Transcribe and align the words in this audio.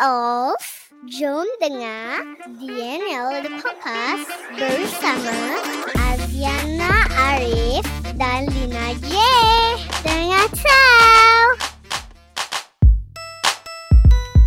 of 0.00 0.56
Jom 1.12 1.44
dengar 1.60 2.24
DNL 2.56 3.44
The 3.44 3.52
Podcast 3.60 4.32
bersama 4.56 5.60
Aziana 5.92 7.04
Arif 7.12 7.84
dan 8.16 8.48
Lina 8.48 8.96
J. 9.04 9.12
Dengar 10.00 10.48
tahu. 10.56 11.44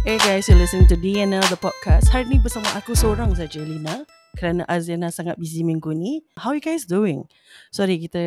Hey 0.02 0.18
guys, 0.26 0.50
you're 0.50 0.58
listening 0.58 0.90
to 0.90 0.98
DNL 0.98 1.46
The 1.54 1.60
Podcast. 1.62 2.10
Hari 2.10 2.34
ni 2.34 2.42
bersama 2.42 2.74
aku 2.74 2.98
seorang 2.98 3.38
saja, 3.38 3.62
Lina. 3.62 4.10
Kerana 4.34 4.66
Aziana 4.66 5.14
sangat 5.14 5.38
busy 5.38 5.62
minggu 5.62 5.94
ni. 5.94 6.26
How 6.34 6.58
you 6.58 6.66
guys 6.66 6.90
doing? 6.90 7.30
Sorry, 7.70 8.02
kita 8.02 8.26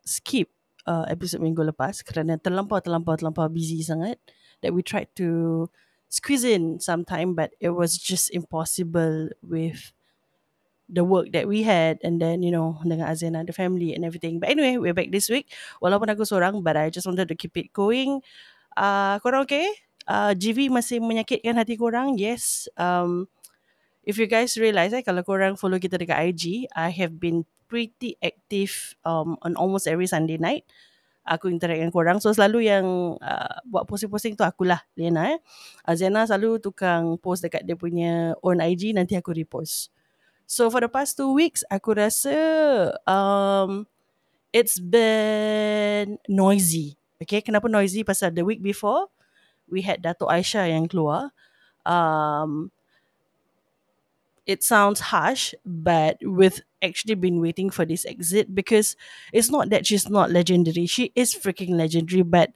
skip 0.00 0.48
uh, 0.88 1.04
episod 1.12 1.44
minggu 1.44 1.60
lepas 1.60 2.00
kerana 2.00 2.40
terlampau, 2.40 2.80
terlampau, 2.80 3.20
terlampau 3.20 3.52
busy 3.52 3.84
sangat. 3.84 4.16
That 4.64 4.72
we 4.72 4.80
tried 4.80 5.12
to 5.20 5.68
squeeze 6.08 6.44
in 6.44 6.78
some 6.78 7.04
time 7.04 7.34
but 7.34 7.52
it 7.60 7.70
was 7.70 7.98
just 7.98 8.30
impossible 8.30 9.28
with 9.42 9.92
the 10.88 11.04
work 11.04 11.32
that 11.32 11.48
we 11.48 11.64
had 11.64 11.98
and 12.04 12.20
then 12.20 12.44
you 12.44 12.52
know 12.52 12.76
dengan 12.84 13.08
Aziana 13.08 13.46
the 13.46 13.56
family 13.56 13.96
and 13.96 14.04
everything. 14.04 14.38
But 14.38 14.52
anyway 14.52 14.76
we're 14.76 14.96
back 14.96 15.08
this 15.08 15.32
week. 15.32 15.48
Walaupun 15.80 16.12
aku 16.12 16.28
seorang 16.28 16.60
but 16.60 16.76
I 16.76 16.92
just 16.92 17.08
wanted 17.08 17.28
to 17.32 17.36
keep 17.36 17.56
it 17.56 17.72
going. 17.72 18.20
Uh, 18.76 19.16
korang 19.24 19.48
okay? 19.48 19.66
Uh, 20.04 20.36
GV 20.36 20.68
masih 20.68 21.00
menyakitkan 21.00 21.56
hati 21.56 21.80
korang? 21.80 22.20
Yes. 22.20 22.68
Um, 22.76 23.32
if 24.04 24.20
you 24.20 24.28
guys 24.28 24.52
realise 24.60 24.92
eh, 24.92 25.00
kalau 25.00 25.24
korang 25.24 25.56
follow 25.56 25.80
kita 25.80 25.96
dekat 25.96 26.36
IG 26.36 26.68
I 26.76 26.92
have 26.92 27.16
been 27.16 27.48
pretty 27.64 28.20
active 28.20 28.92
um, 29.08 29.40
on 29.40 29.56
almost 29.56 29.88
every 29.88 30.06
Sunday 30.06 30.36
night 30.36 30.68
aku 31.24 31.48
interact 31.48 31.80
dengan 31.80 31.92
korang. 31.92 32.18
So 32.20 32.30
selalu 32.30 32.68
yang 32.68 32.86
uh, 33.18 33.56
buat 33.64 33.88
posting-posting 33.88 34.36
tu 34.36 34.44
akulah 34.44 34.84
Lena 34.94 35.34
eh. 35.34 35.40
Azena 35.82 36.28
selalu 36.28 36.60
tukang 36.60 37.16
post 37.18 37.42
dekat 37.42 37.64
dia 37.64 37.74
punya 37.74 38.36
own 38.44 38.60
IG 38.60 38.92
nanti 38.92 39.16
aku 39.16 39.32
repost. 39.32 39.88
So 40.44 40.68
for 40.68 40.84
the 40.84 40.92
past 40.92 41.16
two 41.16 41.32
weeks 41.32 41.64
aku 41.72 41.96
rasa 41.96 42.36
um, 43.08 43.88
it's 44.52 44.76
been 44.76 46.20
noisy. 46.28 47.00
Okay, 47.18 47.40
kenapa 47.40 47.72
noisy? 47.72 48.04
Pasal 48.04 48.36
the 48.36 48.44
week 48.44 48.60
before 48.60 49.08
we 49.64 49.80
had 49.80 50.04
Dato 50.04 50.28
Aisyah 50.28 50.68
yang 50.68 50.84
keluar. 50.84 51.32
Um, 51.88 52.68
it 54.44 54.60
sounds 54.60 55.08
harsh, 55.08 55.56
but 55.64 56.20
with 56.20 56.60
actually 56.84 57.16
been 57.16 57.40
waiting 57.40 57.72
for 57.72 57.88
this 57.88 58.04
exit 58.04 58.54
because 58.54 58.96
it's 59.32 59.48
not 59.48 59.70
that 59.72 59.88
she's 59.88 60.08
not 60.08 60.30
legendary. 60.30 60.84
She 60.84 61.12
is 61.16 61.32
freaking 61.34 61.80
legendary, 61.80 62.22
but 62.22 62.52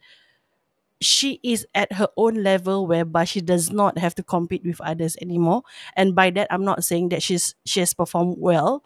she 1.01 1.41
is 1.43 1.67
at 1.75 1.93
her 1.95 2.09
own 2.17 2.43
level 2.43 2.87
whereby 2.87 3.25
she 3.25 3.41
does 3.41 3.71
not 3.71 3.99
have 3.99 4.15
to 4.17 4.23
compete 4.23 4.65
with 4.65 4.81
others 4.81 5.17
anymore. 5.23 5.63
And 5.97 6.15
by 6.15 6.31
that, 6.31 6.49
I'm 6.51 6.65
not 6.65 6.85
saying 6.85 7.11
that 7.11 7.23
she's 7.23 7.55
she 7.65 7.81
has 7.81 7.95
performed 7.95 8.37
well. 8.39 8.85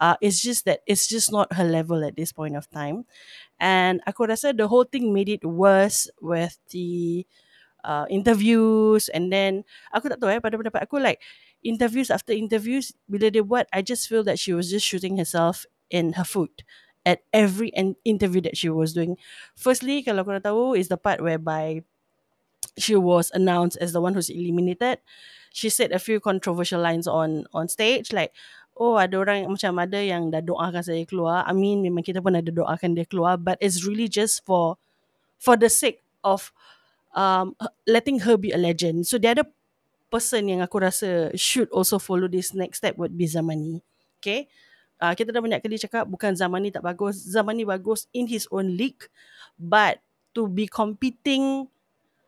Uh, 0.00 0.16
it's 0.20 0.42
just 0.42 0.64
that 0.64 0.80
it's 0.86 1.06
just 1.06 1.30
not 1.30 1.52
her 1.54 1.64
level 1.64 2.02
at 2.04 2.16
this 2.16 2.32
point 2.32 2.56
of 2.56 2.68
time. 2.70 3.04
And 3.60 4.00
aku 4.08 4.26
rasa 4.26 4.50
the 4.52 4.66
whole 4.66 4.84
thing 4.84 5.12
made 5.14 5.28
it 5.28 5.44
worse 5.44 6.10
with 6.18 6.58
the 6.74 7.22
uh, 7.84 8.06
interviews 8.10 9.10
and 9.10 9.30
then 9.32 9.62
aku 9.94 10.08
tak 10.10 10.18
tahu 10.22 10.30
eh 10.30 10.42
pada 10.42 10.54
pendapat 10.58 10.82
aku 10.86 11.02
like 11.02 11.18
interviews 11.62 12.10
after 12.10 12.34
interviews 12.34 12.92
bila 13.06 13.30
dia 13.30 13.42
buat 13.42 13.66
I 13.70 13.82
just 13.82 14.06
feel 14.10 14.26
that 14.26 14.38
she 14.38 14.52
was 14.52 14.70
just 14.70 14.86
shooting 14.86 15.18
herself 15.18 15.66
in 15.90 16.14
her 16.18 16.26
foot 16.26 16.62
at 17.02 17.22
every 17.34 17.74
interview 18.04 18.40
that 18.42 18.56
she 18.56 18.70
was 18.70 18.94
doing. 18.94 19.18
Firstly, 19.58 20.06
kalau 20.06 20.22
korang 20.22 20.42
tahu 20.42 20.78
is 20.78 20.86
the 20.86 20.98
part 20.98 21.18
whereby 21.18 21.82
she 22.78 22.94
was 22.94 23.30
announced 23.34 23.76
as 23.82 23.92
the 23.92 24.00
one 24.00 24.14
who's 24.14 24.30
eliminated. 24.30 25.02
She 25.52 25.68
said 25.68 25.92
a 25.92 26.00
few 26.00 26.22
controversial 26.22 26.80
lines 26.80 27.04
on 27.04 27.44
on 27.52 27.68
stage 27.68 28.14
like 28.14 28.32
oh 28.78 28.96
ada 28.96 29.20
orang 29.20 29.52
macam 29.52 29.76
ada 29.76 30.00
yang 30.00 30.32
dah 30.32 30.40
doakan 30.40 30.80
saya 30.80 31.04
keluar. 31.04 31.44
I 31.44 31.52
mean 31.52 31.84
memang 31.84 32.06
kita 32.06 32.24
pun 32.24 32.38
ada 32.38 32.48
doakan 32.48 32.96
dia 32.96 33.04
keluar 33.04 33.36
but 33.36 33.60
it's 33.60 33.84
really 33.84 34.08
just 34.08 34.40
for 34.48 34.80
for 35.36 35.60
the 35.60 35.68
sake 35.68 36.00
of 36.24 36.54
um 37.12 37.52
letting 37.84 38.24
her 38.24 38.40
be 38.40 38.54
a 38.54 38.60
legend. 38.60 39.04
So 39.04 39.20
the 39.20 39.36
other 39.36 39.46
person 40.12 40.44
yang 40.44 40.60
aku 40.60 40.76
rasa 40.84 41.32
should 41.32 41.72
also 41.72 41.96
follow 41.96 42.28
this 42.28 42.52
next 42.52 42.84
step 42.84 43.00
would 43.00 43.16
be 43.16 43.24
Zamani. 43.24 43.80
Okay? 44.20 44.52
Uh, 45.00 45.16
kita 45.16 45.32
dah 45.32 45.40
banyak 45.40 45.64
kali 45.64 45.80
cakap 45.80 46.04
bukan 46.04 46.36
Zamani 46.36 46.68
tak 46.68 46.84
bagus. 46.84 47.24
Zamani 47.24 47.64
bagus 47.64 48.04
in 48.12 48.28
his 48.28 48.44
own 48.52 48.76
league. 48.76 49.08
But 49.56 50.04
to 50.36 50.44
be 50.44 50.68
competing 50.68 51.72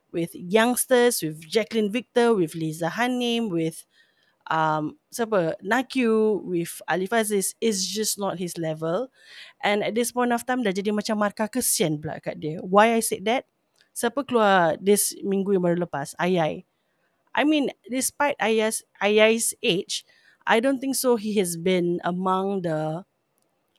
with 0.08 0.32
youngsters, 0.32 1.20
with 1.20 1.44
Jacqueline 1.44 1.92
Victor, 1.92 2.32
with 2.32 2.56
Liza 2.56 2.88
Hanim, 2.88 3.52
with 3.52 3.84
um, 4.50 4.96
siapa, 5.12 5.54
Nakyu, 5.60 6.42
with 6.42 6.80
Alif 6.88 7.12
Aziz 7.12 7.54
is 7.60 7.84
just 7.84 8.18
not 8.18 8.40
his 8.40 8.56
level. 8.56 9.12
And 9.62 9.84
at 9.84 9.94
this 9.94 10.10
point 10.10 10.32
of 10.32 10.42
time 10.42 10.64
dah 10.64 10.72
jadi 10.72 10.90
macam 10.90 11.20
markah 11.20 11.46
kesian 11.46 12.00
pula 12.00 12.18
kat 12.18 12.40
dia. 12.40 12.58
Why 12.64 12.96
I 12.96 13.02
said 13.04 13.28
that? 13.28 13.44
Siapa 13.94 14.26
keluar 14.26 14.74
this 14.82 15.14
minggu 15.22 15.54
yang 15.54 15.62
baru 15.62 15.86
lepas? 15.86 16.18
Ayai. 16.18 16.66
I 17.34 17.44
mean, 17.44 17.70
despite 17.90 18.38
Ayai's, 18.38 18.82
Ayai's 19.02 19.54
age, 19.62 20.04
I 20.46 20.60
don't 20.60 20.78
think 20.78 20.94
so 20.94 21.16
he 21.16 21.34
has 21.38 21.56
been 21.56 22.00
among 22.04 22.62
the 22.62 23.04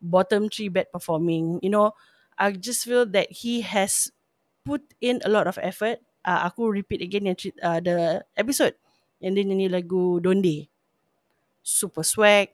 bottom 0.01 0.49
three 0.49 0.69
bad 0.69 0.91
performing. 0.91 1.59
You 1.61 1.69
know, 1.69 1.91
I 2.37 2.51
just 2.51 2.83
feel 2.83 3.05
that 3.15 3.31
he 3.31 3.61
has 3.61 4.11
put 4.65 4.81
in 4.99 5.21
a 5.23 5.29
lot 5.29 5.47
of 5.47 5.59
effort. 5.61 5.99
Uh, 6.25 6.49
aku 6.49 6.67
repeat 6.67 7.01
again 7.01 7.29
yang 7.29 7.37
uh, 7.61 7.79
the 7.79 8.25
episode 8.35 8.73
yang 9.21 9.37
dia 9.37 9.45
nyanyi 9.45 9.69
lagu 9.69 10.19
Donde. 10.19 10.67
Super 11.65 12.05
swag, 12.05 12.53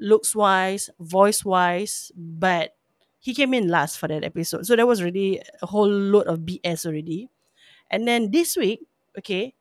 looks 0.00 0.32
wise, 0.32 0.88
voice 1.00 1.44
wise, 1.44 2.12
but 2.16 2.72
he 3.18 3.34
came 3.34 3.52
in 3.52 3.68
last 3.68 3.98
for 3.98 4.08
that 4.08 4.24
episode. 4.24 4.64
So 4.64 4.76
that 4.76 4.86
was 4.86 5.02
really 5.02 5.42
a 5.60 5.66
whole 5.66 5.88
load 5.88 6.28
of 6.28 6.46
BS 6.48 6.86
already. 6.86 7.28
And 7.90 8.06
then 8.06 8.30
this 8.30 8.56
week, 8.56 8.86
okay, 9.18 9.57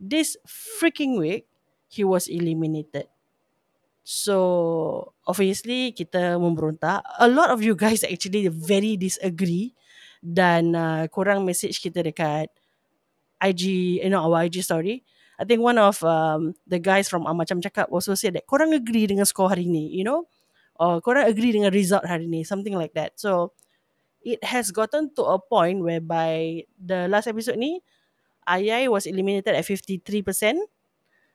this 0.00 0.40
freaking 0.48 1.20
week, 1.20 1.44
he 1.92 2.02
was 2.02 2.26
eliminated. 2.26 3.12
So 4.00 5.12
obviously 5.28 5.92
kita 5.92 6.40
memberontak. 6.40 7.04
A 7.20 7.28
lot 7.28 7.52
of 7.52 7.60
you 7.60 7.76
guys 7.76 8.02
actually 8.02 8.48
very 8.48 8.96
disagree 8.96 9.76
dan 10.24 10.72
uh, 10.72 11.04
korang 11.12 11.44
message 11.44 11.78
kita 11.78 12.00
dekat 12.00 12.48
IG, 13.44 14.00
you 14.00 14.10
know 14.10 14.24
our 14.24 14.48
IG 14.48 14.64
story. 14.64 15.04
I 15.40 15.48
think 15.48 15.64
one 15.64 15.80
of 15.80 16.04
um, 16.04 16.52
the 16.68 16.76
guys 16.76 17.08
from 17.08 17.24
Amacam 17.24 17.64
Cakap 17.64 17.88
also 17.88 18.12
said 18.12 18.36
that 18.36 18.44
korang 18.44 18.76
agree 18.76 19.08
dengan 19.08 19.24
score 19.24 19.48
hari 19.48 19.64
ni, 19.64 19.88
you 19.88 20.04
know? 20.04 20.28
Or 20.76 21.00
korang 21.00 21.24
agree 21.24 21.52
dengan 21.56 21.72
result 21.72 22.04
hari 22.04 22.28
ni, 22.28 22.44
something 22.44 22.76
like 22.76 22.92
that. 22.92 23.16
So 23.16 23.56
it 24.20 24.44
has 24.44 24.68
gotten 24.68 25.16
to 25.16 25.24
a 25.24 25.40
point 25.40 25.80
whereby 25.80 26.64
the 26.76 27.08
last 27.08 27.24
episode 27.24 27.56
ni, 27.56 27.80
Ayai 28.48 28.88
was 28.88 29.06
eliminated 29.06 29.54
at 29.54 29.64
53%. 29.64 30.58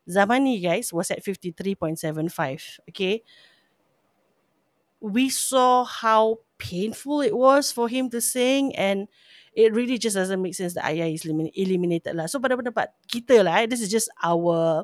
Zamani 0.10 0.62
guys 0.62 0.94
was 0.94 1.10
at 1.10 1.24
53.75. 1.24 2.80
Okay. 2.90 3.24
We 5.02 5.30
saw 5.30 5.84
how 5.84 6.40
painful 6.58 7.22
it 7.22 7.36
was 7.36 7.72
for 7.72 7.90
him 7.90 8.10
to 8.10 8.22
sing 8.22 8.76
and 8.76 9.08
it 9.56 9.74
really 9.74 9.98
just 9.98 10.16
doesn't 10.16 10.42
make 10.42 10.56
sense 10.56 10.74
that 10.74 10.86
Ayah 10.86 11.08
is 11.08 11.26
eliminated 11.26 12.16
lah. 12.16 12.28
So 12.28 12.40
pada 12.40 12.60
pendapat 12.60 12.92
kita 13.08 13.44
lah, 13.44 13.64
eh, 13.64 13.68
this 13.72 13.80
is 13.80 13.90
just 13.90 14.12
our 14.20 14.84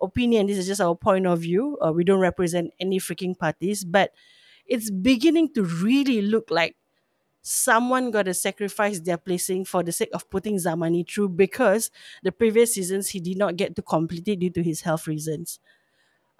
opinion. 0.00 0.48
This 0.48 0.58
is 0.58 0.66
just 0.66 0.80
our 0.80 0.96
point 0.96 1.28
of 1.28 1.44
view. 1.44 1.76
Uh, 1.78 1.92
we 1.92 2.02
don't 2.02 2.22
represent 2.22 2.72
any 2.80 2.98
freaking 2.98 3.36
parties, 3.36 3.84
but 3.84 4.16
it's 4.64 4.90
beginning 4.90 5.52
to 5.54 5.62
really 5.64 6.24
look 6.24 6.48
like 6.48 6.76
someone 7.48 8.12
got 8.12 8.28
to 8.28 8.36
sacrifice 8.36 9.00
their 9.00 9.16
placing 9.16 9.64
for 9.64 9.80
the 9.80 9.88
sake 9.88 10.12
of 10.12 10.28
putting 10.28 10.60
Zamani 10.60 11.08
through 11.08 11.32
because 11.32 11.88
the 12.20 12.28
previous 12.28 12.76
seasons 12.76 13.08
he 13.08 13.24
did 13.24 13.40
not 13.40 13.56
get 13.56 13.72
to 13.76 13.82
complete 13.82 14.28
it 14.28 14.44
due 14.44 14.52
to 14.52 14.62
his 14.62 14.84
health 14.84 15.08
reasons. 15.08 15.56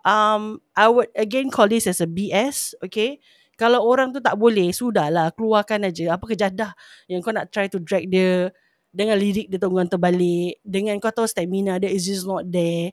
Um, 0.04 0.60
I 0.76 0.92
would 0.92 1.08
again 1.16 1.48
call 1.48 1.66
this 1.68 1.88
as 1.88 2.04
a 2.04 2.06
BS, 2.06 2.76
okay? 2.84 3.24
Kalau 3.56 3.88
orang 3.88 4.12
tu 4.12 4.20
tak 4.20 4.36
boleh, 4.36 4.68
sudahlah, 4.70 5.32
keluarkan 5.32 5.88
aja. 5.88 6.14
Apa 6.14 6.28
kejadah 6.28 6.76
yang 7.08 7.24
kau 7.24 7.32
nak 7.32 7.50
try 7.50 7.66
to 7.72 7.80
drag 7.80 8.06
dia 8.06 8.52
dengan 8.92 9.16
lirik 9.16 9.48
dia 9.48 9.58
tunggang 9.58 9.88
terbalik, 9.88 10.60
dengan 10.60 11.00
kau 11.00 11.10
tahu 11.10 11.26
stamina 11.26 11.80
dia 11.80 11.88
is 11.88 12.04
just 12.04 12.28
not 12.28 12.44
there. 12.52 12.92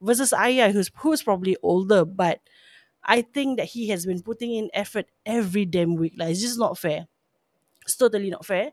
Versus 0.00 0.34
Ayah 0.34 0.72
who's, 0.72 0.90
who's 1.04 1.22
probably 1.22 1.54
older, 1.62 2.02
but 2.02 2.42
I 3.04 3.22
think 3.22 3.60
that 3.60 3.76
he 3.76 3.92
has 3.92 4.08
been 4.08 4.24
putting 4.24 4.56
in 4.56 4.72
effort 4.74 5.06
every 5.22 5.68
damn 5.68 5.94
week. 5.94 6.16
Like, 6.16 6.32
it's 6.32 6.42
just 6.42 6.58
not 6.58 6.74
fair. 6.74 7.11
It's 7.82 7.98
totally 7.98 8.30
not 8.30 8.46
fair. 8.46 8.70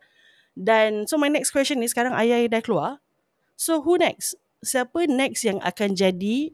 Dan, 0.54 1.08
so 1.08 1.18
my 1.18 1.30
next 1.30 1.52
question 1.52 1.82
is, 1.84 1.94
sekarang 1.94 2.14
Ayah 2.14 2.46
dah 2.50 2.62
keluar. 2.62 3.00
So, 3.60 3.84
who 3.84 4.00
next? 4.00 4.36
Siapa 4.60 5.08
next 5.08 5.48
yang 5.48 5.64
akan 5.64 5.96
jadi 5.96 6.52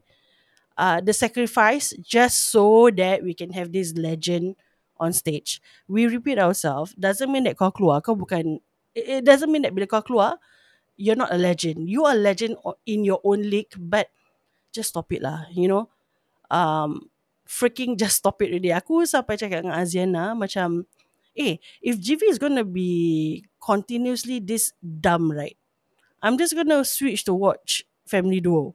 uh, 0.78 1.02
the 1.02 1.14
sacrifice 1.14 1.94
just 2.02 2.52
so 2.54 2.90
that 2.94 3.24
we 3.26 3.34
can 3.34 3.52
have 3.54 3.74
this 3.74 3.98
legend 3.98 4.56
on 5.02 5.12
stage. 5.12 5.60
We 5.90 6.08
repeat 6.08 6.40
ourselves. 6.40 6.94
Doesn't 6.96 7.32
mean 7.32 7.50
that 7.50 7.58
kau 7.58 7.72
keluar, 7.74 8.04
kau 8.06 8.16
bukan. 8.16 8.62
It 8.96 9.28
doesn't 9.28 9.52
mean 9.52 9.68
that 9.68 9.76
bila 9.76 9.90
kau 9.90 10.06
keluar, 10.06 10.40
you're 10.96 11.20
not 11.20 11.34
a 11.34 11.40
legend. 11.40 11.90
You 11.90 12.08
are 12.08 12.16
a 12.16 12.20
legend 12.20 12.56
in 12.88 13.04
your 13.04 13.20
own 13.26 13.44
league, 13.44 13.74
but 13.76 14.08
just 14.72 14.96
stop 14.96 15.12
it 15.12 15.20
lah. 15.20 15.50
You 15.52 15.68
know, 15.68 15.84
um, 16.48 17.12
freaking 17.44 18.00
just 18.00 18.24
stop 18.24 18.40
it 18.42 18.56
already. 18.56 18.72
Aku 18.72 19.04
sampai 19.04 19.36
cakap 19.36 19.68
dengan 19.68 19.76
Aziana 19.76 20.32
macam, 20.32 20.88
eh, 21.38 21.60
if 21.84 22.00
GV 22.00 22.32
is 22.32 22.40
gonna 22.40 22.64
be 22.66 23.46
continuously 23.62 24.40
this 24.40 24.72
dumb, 24.82 25.32
right? 25.32 25.58
I'm 26.24 26.40
just 26.40 26.56
gonna 26.56 26.84
switch 26.84 27.24
to 27.30 27.34
watch 27.36 27.86
Family 28.08 28.42
Duo. 28.42 28.74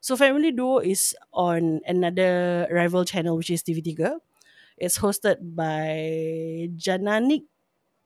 So 0.00 0.14
Family 0.14 0.52
Duo 0.52 0.78
is 0.78 1.16
on 1.34 1.80
another 1.82 2.68
rival 2.70 3.02
channel 3.02 3.36
which 3.36 3.50
is 3.50 3.62
TV3. 3.66 4.22
It's 4.78 5.00
hosted 5.00 5.40
by 5.56 5.98
Jananik 6.76 7.48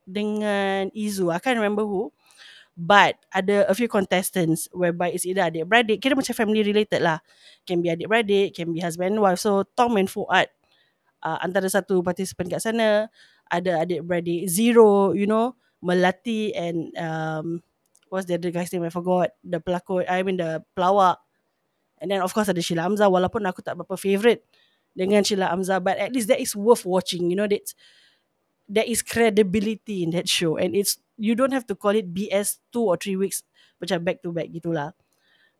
dengan 0.07 0.89
Izu. 0.95 1.29
I 1.35 1.43
can't 1.43 1.59
remember 1.59 1.83
who. 1.85 2.15
But 2.79 3.21
ada 3.35 3.69
a 3.69 3.75
few 3.77 3.91
contestants 3.91 4.65
whereby 4.73 5.13
it's 5.13 5.29
either 5.29 5.45
adik-beradik. 5.45 6.01
Kira 6.01 6.17
macam 6.17 6.33
family 6.33 6.65
related 6.65 7.05
lah. 7.05 7.21
Can 7.69 7.85
be 7.85 7.93
adik-beradik, 7.93 8.57
can 8.57 8.73
be 8.73 8.81
husband 8.81 9.19
and 9.19 9.21
wife. 9.21 9.43
So 9.43 9.69
Tom 9.77 9.99
and 10.01 10.09
Fuad 10.09 10.49
uh, 11.21 11.39
antara 11.45 11.69
satu 11.69 12.01
participant 12.01 12.49
kat 12.49 12.65
sana. 12.65 13.13
Ada 13.51 13.85
adik-beradik 13.85 14.47
Zero, 14.49 15.13
you 15.13 15.27
know. 15.27 15.59
Melati 15.81 16.53
and 16.53 16.93
um, 17.01 17.65
what's 18.13 18.29
the 18.29 18.37
other 18.37 18.53
guy's 18.53 18.69
name? 18.73 18.85
I 18.85 18.93
forgot. 18.93 19.33
The 19.43 19.65
pelakon, 19.65 20.05
I 20.05 20.21
mean 20.23 20.37
the 20.37 20.61
pelawak. 20.77 21.17
And 22.01 22.11
then 22.11 22.21
of 22.21 22.33
course 22.33 22.49
ada 22.49 22.61
Sheila 22.61 22.89
Hamzah 22.89 23.09
walaupun 23.09 23.45
aku 23.49 23.61
tak 23.65 23.77
berapa 23.81 23.97
favourite 23.97 24.45
dengan 24.95 25.23
Sheila 25.23 25.53
Hamzah 25.53 25.79
but 25.79 25.99
at 25.99 26.11
least 26.11 26.29
that 26.33 26.43
is 26.43 26.57
worth 26.57 26.83
watching 26.83 27.31
you 27.31 27.37
know 27.39 27.47
that's 27.47 27.77
there 28.71 28.87
is 28.87 29.03
credibility 29.03 30.03
in 30.03 30.11
that 30.15 30.27
show 30.27 30.59
and 30.59 30.75
it's 30.75 30.99
you 31.19 31.35
don't 31.35 31.55
have 31.55 31.67
to 31.67 31.75
call 31.75 31.95
it 31.95 32.11
BS 32.11 32.63
two 32.75 32.87
or 32.87 32.97
three 32.99 33.19
weeks 33.19 33.43
macam 33.79 34.03
back 34.03 34.23
to 34.23 34.35
back 34.35 34.51
gitulah 34.51 34.95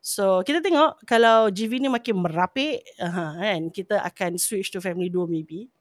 so 0.01 0.41
kita 0.43 0.59
tengok 0.59 1.03
kalau 1.05 1.47
GV 1.53 1.77
ni 1.79 1.89
makin 1.91 2.19
merapik 2.19 2.83
uh, 2.99 3.37
kan 3.37 3.69
kita 3.71 4.01
akan 4.01 4.35
switch 4.35 4.73
to 4.73 4.83
family 4.83 5.07
duo 5.07 5.29
maybe 5.29 5.71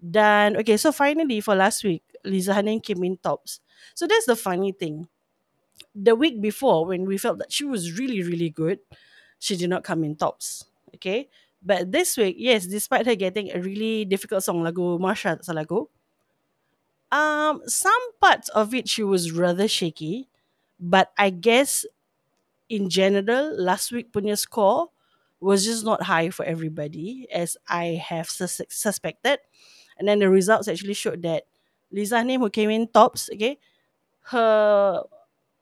dan 0.00 0.56
okay 0.56 0.76
so 0.76 0.92
finally 0.92 1.40
for 1.40 1.54
last 1.54 1.84
week 1.84 2.02
Liza 2.24 2.52
Hanin 2.52 2.82
came 2.82 3.02
in 3.04 3.16
tops 3.16 3.60
so 3.94 4.06
that's 4.06 4.26
the 4.26 4.36
funny 4.36 4.72
thing 4.72 5.08
the 5.94 6.14
week 6.14 6.40
before 6.40 6.86
when 6.86 7.04
we 7.06 7.16
felt 7.18 7.38
that 7.38 7.52
she 7.52 7.64
was 7.64 7.98
really 7.98 8.22
really 8.22 8.50
good 8.50 8.78
she 9.38 9.56
did 9.56 9.70
not 9.70 9.84
come 9.84 10.04
in 10.04 10.16
tops. 10.16 10.64
Okay. 10.94 11.28
But 11.62 11.90
this 11.90 12.16
week, 12.16 12.36
yes, 12.38 12.66
despite 12.66 13.06
her 13.06 13.14
getting 13.16 13.50
a 13.50 13.60
really 13.60 14.04
difficult 14.04 14.44
song 14.44 14.62
lagu 14.62 14.96
salah 15.42 15.62
aku, 15.66 15.88
um, 17.10 17.62
some 17.66 18.04
parts 18.20 18.48
of 18.50 18.74
it 18.74 18.88
she 18.88 19.02
was 19.02 19.32
rather 19.32 19.66
shaky. 19.66 20.28
But 20.78 21.10
I 21.18 21.30
guess 21.30 21.84
in 22.68 22.88
general, 22.90 23.56
last 23.58 23.90
week 23.90 24.12
punya 24.12 24.38
score 24.38 24.92
was 25.40 25.64
just 25.64 25.84
not 25.84 26.04
high 26.04 26.30
for 26.30 26.44
everybody 26.44 27.26
as 27.32 27.56
I 27.68 27.98
have 27.98 28.28
sus- 28.30 28.68
suspected. 28.68 29.40
And 29.98 30.08
then 30.08 30.18
the 30.20 30.28
results 30.28 30.68
actually 30.68 30.94
showed 30.94 31.22
that 31.22 31.44
Lisa 31.90 32.22
name 32.24 32.40
who 32.40 32.50
came 32.50 32.70
in 32.70 32.88
tops, 32.88 33.30
okay, 33.32 33.58
her 34.32 35.02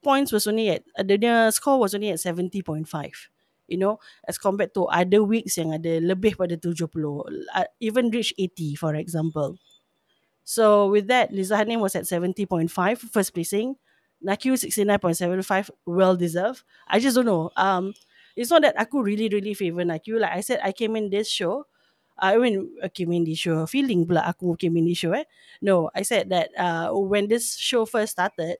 points 0.02 0.32
was 0.32 0.46
only 0.46 0.70
at, 0.70 0.84
uh, 0.98 1.02
the 1.02 1.50
score 1.50 1.78
was 1.78 1.94
only 1.94 2.10
at 2.10 2.20
70.5 2.20 3.28
you 3.66 3.78
know 3.78 3.98
as 4.28 4.38
compared 4.38 4.75
to 4.75 4.84
other 4.86 5.25
weeks 5.25 5.56
yang 5.56 5.72
ada 5.72 6.00
lebih 6.00 6.36
pada 6.36 6.56
70 6.60 7.25
uh, 7.56 7.64
even 7.81 8.10
reach 8.12 8.34
80 8.36 8.76
for 8.76 8.94
example. 8.94 9.56
So 10.44 10.88
with 10.92 11.08
that 11.08 11.32
Liza 11.32 11.56
Hanim 11.56 11.81
was 11.81 11.96
at 11.96 12.04
70.5 12.04 12.69
first 13.08 13.32
placing. 13.32 13.76
Nakiu 14.25 14.56
69.75 14.56 15.69
well 15.84 16.16
deserved. 16.16 16.64
I 16.88 17.00
just 17.00 17.16
don't 17.16 17.28
know. 17.28 17.48
Um 17.56 17.92
it's 18.36 18.52
not 18.52 18.62
that 18.62 18.76
aku 18.76 19.00
really 19.00 19.28
really 19.32 19.56
favour 19.56 19.84
Nakiu. 19.84 20.20
Like 20.20 20.36
I 20.36 20.40
said 20.44 20.60
I 20.60 20.72
came 20.72 20.96
in 20.96 21.08
this 21.08 21.28
show 21.28 21.64
I 22.19 22.38
mean 22.38 22.70
in 22.81 23.25
this 23.25 23.38
show 23.38 23.66
feeling 23.66 24.06
pula 24.06 24.22
aku 24.26 24.55
in 24.62 24.87
this 24.87 24.99
show 24.99 25.12
eh 25.12 25.25
no 25.61 25.90
I 25.94 26.02
said 26.02 26.31
that 26.31 26.50
uh, 26.56 26.94
when 26.94 27.28
this 27.28 27.56
show 27.56 27.84
first 27.87 28.12
started 28.14 28.58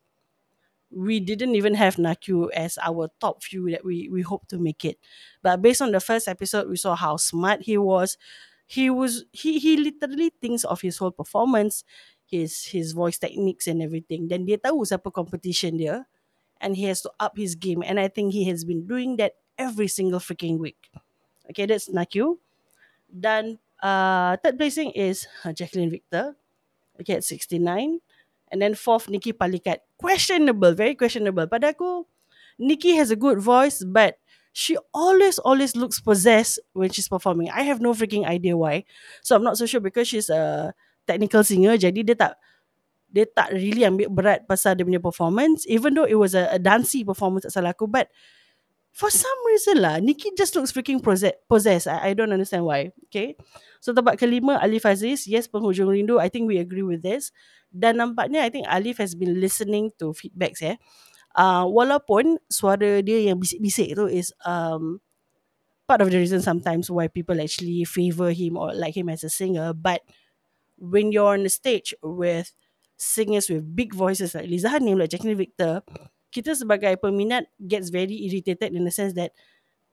we 0.95 1.21
didn't 1.21 1.55
even 1.55 1.75
have 1.75 1.97
Nakyu 1.97 2.49
as 2.55 2.79
our 2.79 3.11
top 3.21 3.43
few 3.43 3.71
that 3.71 3.85
we 3.85 4.09
we 4.09 4.23
hope 4.23 4.47
to 4.49 4.59
make 4.59 4.85
it. 4.85 4.99
But 5.43 5.61
based 5.61 5.83
on 5.83 5.91
the 5.91 6.01
first 6.01 6.29
episode, 6.29 6.71
we 6.71 6.77
saw 6.77 6.95
how 6.95 7.17
smart 7.17 7.63
he 7.63 7.77
was. 7.77 8.17
He 8.67 8.89
was 8.89 9.25
he 9.33 9.59
he 9.59 9.77
literally 9.77 10.31
thinks 10.41 10.65
of 10.65 10.81
his 10.81 10.97
whole 10.99 11.11
performance, 11.11 11.85
his 12.25 12.65
his 12.71 12.93
voice 12.93 13.19
techniques 13.19 13.67
and 13.67 13.83
everything. 13.83 14.29
Then 14.31 14.47
dia 14.47 14.57
tahu 14.57 14.87
siapa 14.87 15.13
competition 15.13 15.77
dia, 15.77 16.07
and 16.63 16.79
he 16.79 16.87
has 16.89 17.03
to 17.03 17.11
up 17.21 17.37
his 17.37 17.59
game. 17.59 17.83
And 17.83 17.99
I 17.99 18.09
think 18.09 18.33
he 18.33 18.47
has 18.49 18.65
been 18.65 18.87
doing 18.87 19.19
that 19.19 19.37
every 19.59 19.91
single 19.91 20.23
freaking 20.23 20.59
week. 20.63 20.89
Okay, 21.51 21.67
that's 21.67 21.91
Nakyu. 21.91 22.39
Then 23.15 23.63
uh, 23.79 24.35
third 24.43 24.59
placing 24.59 24.91
is 24.99 25.31
uh, 25.47 25.55
Jacqueline 25.55 25.95
Victor. 25.95 26.35
Okay, 26.99 27.15
at 27.15 27.25
69. 27.25 28.03
And 28.51 28.59
then 28.63 28.75
fourth, 28.75 29.09
Nikki 29.09 29.33
Palikat. 29.33 29.87
Questionable, 29.99 30.75
very 30.75 30.95
questionable. 30.99 31.47
Pada 31.47 31.75
aku, 31.75 32.07
Nikki 32.59 32.95
has 32.99 33.11
a 33.11 33.19
good 33.19 33.39
voice, 33.39 33.83
but 33.87 34.19
she 34.55 34.79
always, 34.95 35.39
always 35.43 35.75
looks 35.75 35.99
possessed 35.99 36.63
when 36.75 36.91
she's 36.91 37.11
performing. 37.11 37.51
I 37.51 37.63
have 37.67 37.83
no 37.83 37.95
freaking 37.95 38.27
idea 38.27 38.55
why. 38.55 38.87
So 39.23 39.35
I'm 39.35 39.43
not 39.43 39.59
so 39.59 39.67
sure 39.67 39.83
because 39.83 40.07
she's 40.07 40.31
a 40.31 40.75
technical 41.07 41.43
singer. 41.43 41.75
Jadi 41.75 42.07
dia 42.07 42.15
tak 42.15 42.39
dia 43.11 43.27
tak 43.31 43.55
really 43.55 43.87
ambil 43.87 44.11
berat 44.11 44.47
pasal 44.47 44.75
dia 44.79 44.87
punya 44.87 45.03
performance. 45.03 45.67
Even 45.67 45.95
though 45.95 46.07
it 46.07 46.19
was 46.19 46.35
a, 46.39 46.51
a 46.55 46.59
dancey 46.63 47.03
performance 47.03 47.47
tak 47.47 47.55
salah 47.59 47.75
aku. 47.75 47.91
But 47.91 48.11
for 48.95 49.11
some 49.11 49.39
reason 49.51 49.83
lah, 49.83 49.99
Nikki 49.99 50.31
just 50.39 50.55
looks 50.55 50.71
freaking 50.71 51.03
possessed. 51.03 51.91
I, 51.91 52.11
I 52.11 52.11
don't 52.15 52.31
understand 52.31 52.63
why. 52.63 52.95
Okay. 53.11 53.35
So 53.83 53.91
tempat 53.91 54.23
kelima, 54.23 54.63
Alif 54.63 54.87
Aziz. 54.87 55.27
Yes, 55.27 55.51
penghujung 55.51 55.91
rindu. 55.91 56.23
I 56.23 56.31
think 56.31 56.47
we 56.47 56.63
agree 56.63 56.87
with 56.87 57.03
this. 57.03 57.35
Dan 57.75 57.99
nampaknya 57.99 58.47
I 58.47 58.55
think 58.55 58.71
Alif 58.71 59.03
has 59.03 59.19
been 59.19 59.43
listening 59.43 59.91
to 59.99 60.15
feedbacks 60.15 60.63
ya. 60.63 60.79
Uh, 61.35 61.67
walaupun 61.67 62.39
suara 62.47 63.03
dia 63.03 63.27
yang 63.27 63.43
bisik-bisik 63.43 63.99
tu 63.99 64.07
is 64.07 64.31
um, 64.47 65.03
part 65.91 65.99
of 65.99 66.15
the 66.15 66.19
reason 66.23 66.39
sometimes 66.39 66.87
why 66.87 67.11
people 67.11 67.43
actually 67.43 67.83
favor 67.83 68.31
him 68.31 68.55
or 68.55 68.71
like 68.71 68.95
him 68.95 69.11
as 69.11 69.27
a 69.27 69.31
singer. 69.31 69.75
But 69.75 70.07
when 70.79 71.11
you're 71.11 71.35
on 71.35 71.43
the 71.43 71.51
stage 71.51 71.91
with 71.99 72.55
singers 72.95 73.51
with 73.51 73.67
big 73.75 73.91
voices 73.91 74.39
like 74.39 74.47
Liza 74.47 74.71
Hanim, 74.71 75.03
like 75.03 75.11
Jacqueline 75.11 75.35
Victor, 75.35 75.83
kita 76.35 76.59
sebagai 76.59 76.99
peminat 76.99 77.47
gets 77.63 77.89
very 77.95 78.27
irritated 78.27 78.75
in 78.75 78.83
the 78.85 78.91
sense 78.91 79.15
that 79.15 79.31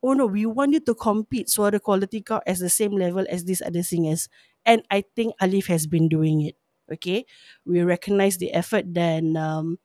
oh 0.04 0.14
no, 0.14 0.26
we 0.26 0.46
want 0.46 0.74
you 0.74 0.82
to 0.82 0.96
compete 0.96 1.48
suara 1.50 1.78
quality 1.82 2.22
kau 2.22 2.42
as 2.48 2.60
the 2.60 2.70
same 2.70 2.98
level 2.98 3.26
as 3.30 3.46
these 3.46 3.62
other 3.62 3.84
singers. 3.84 4.30
And 4.66 4.82
I 4.90 5.06
think 5.16 5.36
Alif 5.42 5.68
has 5.68 5.86
been 5.88 6.10
doing 6.10 6.42
it. 6.42 6.58
Okay, 6.92 7.26
we 7.66 7.82
recognize 7.82 8.38
the 8.38 8.52
effort. 8.54 8.86
Then 8.94 9.38
um, 9.38 9.80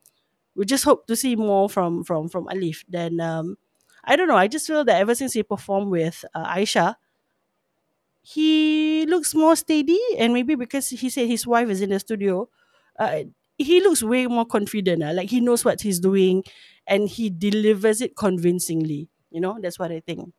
we 0.55 0.65
just 0.65 0.83
hope 0.85 1.07
to 1.07 1.15
see 1.15 1.35
more 1.35 1.69
from 1.69 2.03
from 2.03 2.29
from 2.29 2.47
Alif. 2.49 2.83
Then 2.89 3.19
um, 3.21 3.57
I 4.03 4.15
don't 4.15 4.27
know. 4.27 4.37
I 4.39 4.47
just 4.47 4.67
feel 4.67 4.85
that 4.85 4.99
ever 5.01 5.15
since 5.15 5.33
he 5.33 5.43
performed 5.43 5.89
with 5.91 6.25
uh, 6.35 6.45
Aisha, 6.47 6.95
he 8.21 9.05
looks 9.07 9.33
more 9.33 9.55
steady, 9.55 9.99
and 10.17 10.33
maybe 10.33 10.55
because 10.55 10.89
he 10.89 11.09
said 11.09 11.27
his 11.27 11.47
wife 11.47 11.69
is 11.69 11.81
in 11.81 11.89
the 11.91 11.99
studio, 11.99 12.49
uh, 12.99 13.23
he 13.57 13.81
looks 13.81 14.03
way 14.03 14.27
more 14.27 14.45
confident. 14.45 15.03
Uh, 15.03 15.13
like 15.13 15.29
he 15.29 15.39
knows 15.41 15.65
what 15.65 15.81
he's 15.81 15.99
doing, 15.99 16.43
and 16.87 17.09
he 17.09 17.29
delivers 17.29 18.01
it 18.01 18.15
convincingly. 18.15 19.09
You 19.31 19.41
know, 19.41 19.57
that's 19.61 19.79
what 19.79 19.91
I 19.91 19.99
think. 19.99 20.33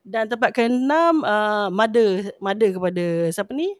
Dan 0.00 0.32
tempat 0.32 0.56
keenam, 0.56 1.20
uh, 1.22 1.68
mother, 1.68 2.32
mother 2.40 2.68
kepada 2.72 3.28
siapa 3.30 3.52
ni? 3.52 3.76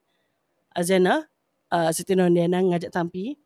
Azena, 0.76 1.26
uh, 1.72 1.90
Siti 1.92 2.14
Nurhaliana 2.16 2.60
ngajak 2.62 2.92
Tampi. 2.92 3.36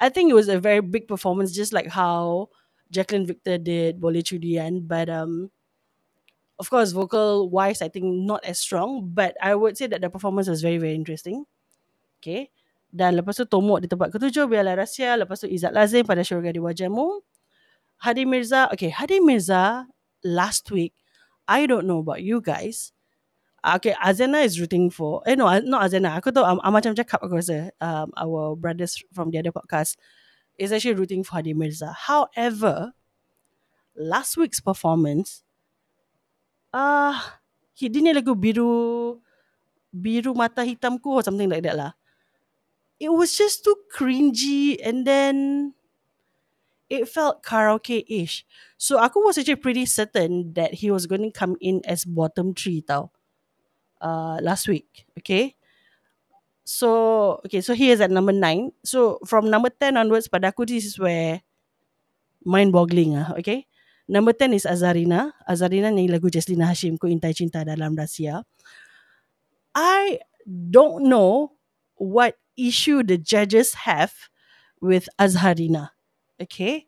I 0.00 0.08
think 0.10 0.30
it 0.30 0.38
was 0.38 0.48
a 0.50 0.58
very 0.60 0.80
big 0.82 1.06
performance, 1.08 1.52
just 1.54 1.72
like 1.72 1.88
how 1.88 2.50
Jacqueline 2.90 3.26
Victor 3.26 3.58
did 3.58 4.00
Boleh 4.02 4.22
Cudian. 4.26 4.86
But 4.86 5.08
um, 5.10 5.50
of 6.58 6.70
course, 6.70 6.92
vocal 6.92 7.50
wise, 7.50 7.82
I 7.82 7.88
think 7.88 8.04
not 8.06 8.44
as 8.44 8.58
strong. 8.58 9.10
But 9.12 9.36
I 9.42 9.54
would 9.54 9.76
say 9.76 9.86
that 9.86 10.00
the 10.00 10.10
performance 10.10 10.48
was 10.48 10.62
very, 10.62 10.78
very 10.78 10.94
interesting. 10.94 11.44
Okay. 12.20 12.50
Dan 12.92 13.16
lepas 13.16 13.40
tu 13.40 13.48
Tomok 13.48 13.80
di 13.80 13.88
tempat 13.88 14.12
ketujuh, 14.12 14.44
Biarlah 14.44 14.84
Rahsia. 14.84 15.16
Lepas 15.16 15.40
tu 15.40 15.48
Izzat 15.48 15.72
Lazim 15.72 16.04
pada 16.04 16.20
Syurga 16.20 16.52
di 16.52 16.60
Wajahmu. 16.60 17.24
Hadi 18.04 18.28
Mirza. 18.28 18.68
Okay, 18.68 18.92
Hadi 18.92 19.24
Mirza 19.24 19.88
last 20.20 20.68
week, 20.68 20.92
I 21.48 21.64
don't 21.64 21.88
know 21.88 22.04
about 22.04 22.20
you 22.20 22.44
guys. 22.44 22.92
Ah, 23.64 23.78
Okay, 23.80 23.94
Azena 23.96 24.44
is 24.44 24.58
rooting 24.60 24.90
for. 24.92 25.22
Eh 25.24 25.38
no, 25.38 25.46
not 25.64 25.88
Azena. 25.88 26.20
Aku 26.20 26.34
tahu 26.34 26.44
um, 26.44 26.60
um, 26.60 26.72
macam 26.74 26.92
cakap 26.92 27.22
aku 27.22 27.38
rasa 27.38 27.72
um, 27.80 28.12
our 28.18 28.58
brothers 28.58 28.98
from 29.14 29.32
the 29.32 29.38
other 29.38 29.54
podcast 29.54 29.96
is 30.58 30.74
actually 30.74 30.98
rooting 30.98 31.24
for 31.24 31.38
Hadi 31.38 31.54
Mirza. 31.54 31.94
However, 31.94 32.92
last 33.96 34.36
week's 34.36 34.58
performance, 34.60 35.46
ah, 36.74 37.16
uh, 37.16 37.18
dia 37.78 38.02
ni 38.02 38.10
lagu 38.12 38.34
biru 38.34 39.16
biru 39.94 40.34
mata 40.34 40.66
hitamku 40.66 41.08
or 41.08 41.22
something 41.22 41.48
like 41.48 41.62
that 41.62 41.78
lah. 41.78 41.94
It 43.02 43.10
was 43.10 43.34
just 43.34 43.66
too 43.66 43.74
cringy 43.90 44.78
and 44.78 45.02
then 45.02 45.74
it 46.86 47.10
felt 47.10 47.42
karaoke-ish. 47.42 48.46
So 48.78 49.02
aku 49.02 49.26
was 49.26 49.42
actually 49.42 49.58
pretty 49.58 49.90
certain 49.90 50.54
that 50.54 50.78
he 50.78 50.94
was 50.94 51.10
going 51.10 51.26
to 51.26 51.34
come 51.34 51.58
in 51.58 51.82
as 51.82 52.06
bottom 52.06 52.54
three 52.54 52.86
tau. 52.86 53.10
Uh, 54.02 54.38
last 54.42 54.66
week, 54.66 55.06
okay. 55.18 55.54
So 56.62 57.38
okay, 57.46 57.62
so 57.62 57.74
he 57.74 57.90
is 57.90 58.02
at 58.02 58.10
number 58.10 58.34
nine. 58.34 58.74
So 58.82 59.22
from 59.26 59.46
number 59.46 59.70
ten 59.70 59.94
onwards, 59.94 60.26
pada 60.26 60.50
aku 60.50 60.66
this 60.66 60.86
is 60.86 60.98
where 60.98 61.42
mind-boggling 62.42 63.14
ah, 63.14 63.30
okay. 63.38 63.66
Number 64.10 64.34
ten 64.34 64.50
is 64.54 64.66
Azarina. 64.66 65.30
Azarina 65.46 65.94
nyanyi 65.94 66.10
lagu 66.10 66.26
Jaslina 66.26 66.66
Hashim, 66.66 66.98
Ku 66.98 67.06
Intai 67.06 67.30
Cinta 67.30 67.62
Dalam 67.62 67.94
Rahsia. 67.94 68.42
I 69.70 70.18
don't 70.46 71.06
know 71.06 71.54
what 71.94 72.41
issue 72.56 73.02
the 73.02 73.18
judges 73.18 73.86
have 73.88 74.12
with 74.80 75.08
Azharina. 75.18 75.90
Okay. 76.40 76.86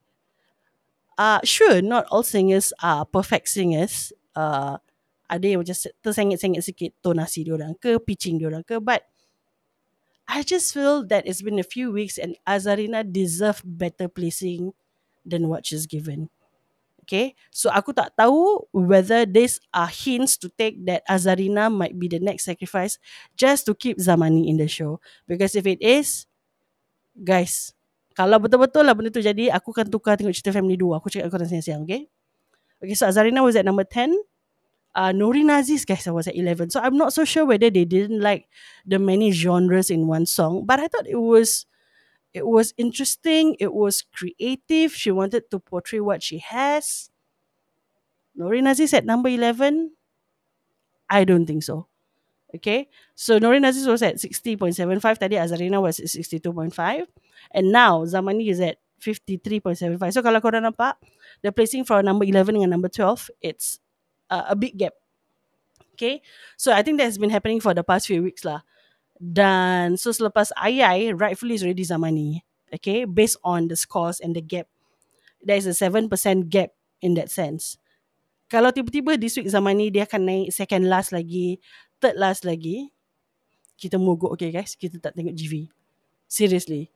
Uh, 1.17 1.39
sure, 1.45 1.81
not 1.81 2.07
all 2.11 2.23
singers 2.23 2.73
are 2.83 3.07
perfect 3.07 3.49
singers. 3.49 4.13
Uh, 4.35 4.79
ada 5.31 5.47
yang 5.47 5.63
macam 5.63 5.77
tersengit-sengit 6.03 6.63
sikit 6.67 6.91
tonasi 7.01 7.47
diorang 7.47 7.79
ke, 7.79 7.97
pitching 8.03 8.43
diorang 8.43 8.67
ke. 8.67 8.83
But 8.83 9.07
I 10.27 10.43
just 10.43 10.75
feel 10.75 11.07
that 11.07 11.27
it's 11.29 11.43
been 11.43 11.63
a 11.63 11.67
few 11.67 11.95
weeks 11.95 12.19
and 12.19 12.35
Azharina 12.43 13.07
deserve 13.07 13.63
better 13.63 14.11
placing 14.11 14.75
than 15.23 15.47
what 15.47 15.65
she's 15.71 15.87
given. 15.87 16.34
Okay, 17.05 17.37
so 17.53 17.69
aku 17.69 17.93
tak 17.93 18.17
tahu 18.17 18.65
whether 18.73 19.29
these 19.29 19.61
are 19.77 19.93
hints 19.93 20.41
to 20.41 20.49
take 20.49 20.81
that 20.89 21.05
Azarina 21.05 21.69
might 21.69 22.01
be 22.01 22.09
the 22.09 22.17
next 22.17 22.49
sacrifice 22.49 22.97
just 23.37 23.69
to 23.69 23.77
keep 23.77 24.01
Zamani 24.01 24.49
in 24.49 24.57
the 24.57 24.65
show. 24.65 25.05
Because 25.29 25.53
if 25.53 25.69
it 25.69 25.85
is, 25.85 26.25
guys, 27.13 27.77
kalau 28.17 28.41
betul-betul 28.41 28.89
lah 28.89 28.97
benda 28.97 29.13
tu 29.13 29.21
jadi, 29.21 29.53
aku 29.53 29.77
akan 29.77 29.93
tukar 29.93 30.17
tengok 30.17 30.33
cerita 30.33 30.57
Family 30.57 30.81
2. 30.81 30.97
Aku 30.97 31.13
cakap 31.13 31.29
korang 31.29 31.45
siang-siang, 31.45 31.85
okay? 31.85 32.09
Okay, 32.81 32.97
so 32.97 33.05
Azarina 33.05 33.45
was 33.45 33.53
at 33.53 33.69
number 33.69 33.85
10. 33.85 34.17
Uh, 34.97 35.13
Norin 35.13 35.53
Aziz, 35.53 35.85
guys, 35.85 36.09
was 36.09 36.25
at 36.25 36.39
11. 36.39 36.73
So 36.73 36.81
I'm 36.81 36.97
not 36.97 37.13
so 37.13 37.29
sure 37.29 37.45
whether 37.45 37.69
they 37.69 37.85
didn't 37.85 38.25
like 38.25 38.49
the 38.89 38.97
many 38.97 39.29
genres 39.29 39.93
in 39.93 40.09
one 40.09 40.25
song. 40.25 40.65
But 40.65 40.81
I 40.81 40.89
thought 40.89 41.05
it 41.05 41.21
was 41.21 41.67
it 42.35 42.47
was 42.47 42.75
interesting. 42.77 43.55
It 43.63 43.73
was 43.73 44.03
creative. 44.03 44.93
She 44.93 45.15
wanted 45.15 45.51
to 45.55 45.63
portray 45.63 46.01
what 46.01 46.21
she 46.21 46.43
has. 46.43 47.09
Norin 48.35 48.69
Aziz 48.69 48.93
at 48.93 49.07
number 49.07 49.31
11 49.31 49.95
I 51.09 51.23
don't 51.23 51.47
think 51.47 51.63
so. 51.63 51.87
Okay? 52.55 52.91
So 53.15 53.39
Norin 53.39 53.67
Aziz 53.67 53.87
was 53.87 54.03
at 54.03 54.17
60.75 54.17 54.75
tadi 55.19 55.39
Azarina 55.39 55.81
was 55.81 56.01
at 56.01 56.11
62.5 56.11 57.07
and 57.55 57.71
now 57.71 58.03
Zamani 58.03 58.51
is 58.51 58.59
at 58.59 58.83
53.75 58.99 60.11
so 60.11 60.23
kalau 60.23 60.43
korang 60.43 60.67
nampak 60.67 60.99
the 61.47 61.53
placing 61.55 61.87
for 61.87 62.03
number 62.03 62.27
11 62.27 62.59
dengan 62.59 62.75
number 62.75 62.91
12 62.91 63.31
it's 63.39 63.79
uh, 64.31 64.51
a 64.51 64.57
big 64.59 64.75
gap. 64.75 64.99
Okay? 65.95 66.19
So 66.59 66.75
I 66.75 66.83
think 66.83 66.99
that's 66.99 67.19
been 67.19 67.31
happening 67.31 67.63
for 67.63 67.75
the 67.75 67.87
past 67.87 68.11
few 68.11 68.27
weeks 68.27 68.43
lah 68.43 68.67
dan 69.21 69.95
so 69.95 70.11
selepas 70.11 70.51
Ayai, 70.59 71.15
rightfully 71.15 71.55
is 71.55 71.63
already 71.63 71.87
Zamani. 71.87 72.43
Okay, 72.75 73.07
based 73.07 73.39
on 73.47 73.71
the 73.71 73.79
scores 73.79 74.19
and 74.19 74.35
the 74.35 74.43
gap. 74.43 74.67
There 75.39 75.55
is 75.55 75.69
a 75.69 75.77
7% 75.77 76.11
gap 76.51 76.75
in 76.99 77.15
that 77.15 77.31
sense. 77.31 77.79
Kalau 78.51 78.75
tiba-tiba 78.75 79.15
this 79.15 79.39
week 79.39 79.47
Zamani 79.47 79.93
dia 79.95 80.09
akan 80.09 80.23
naik 80.27 80.49
second 80.51 80.91
last 80.91 81.15
lagi, 81.15 81.63
third 82.03 82.19
last 82.19 82.43
lagi, 82.43 82.91
kita 83.79 84.01
mogok 84.01 84.35
okay 84.35 84.51
guys, 84.51 84.75
kita 84.75 84.99
tak 84.99 85.15
tengok 85.15 85.35
GV. 85.37 85.71
Seriously. 86.27 86.91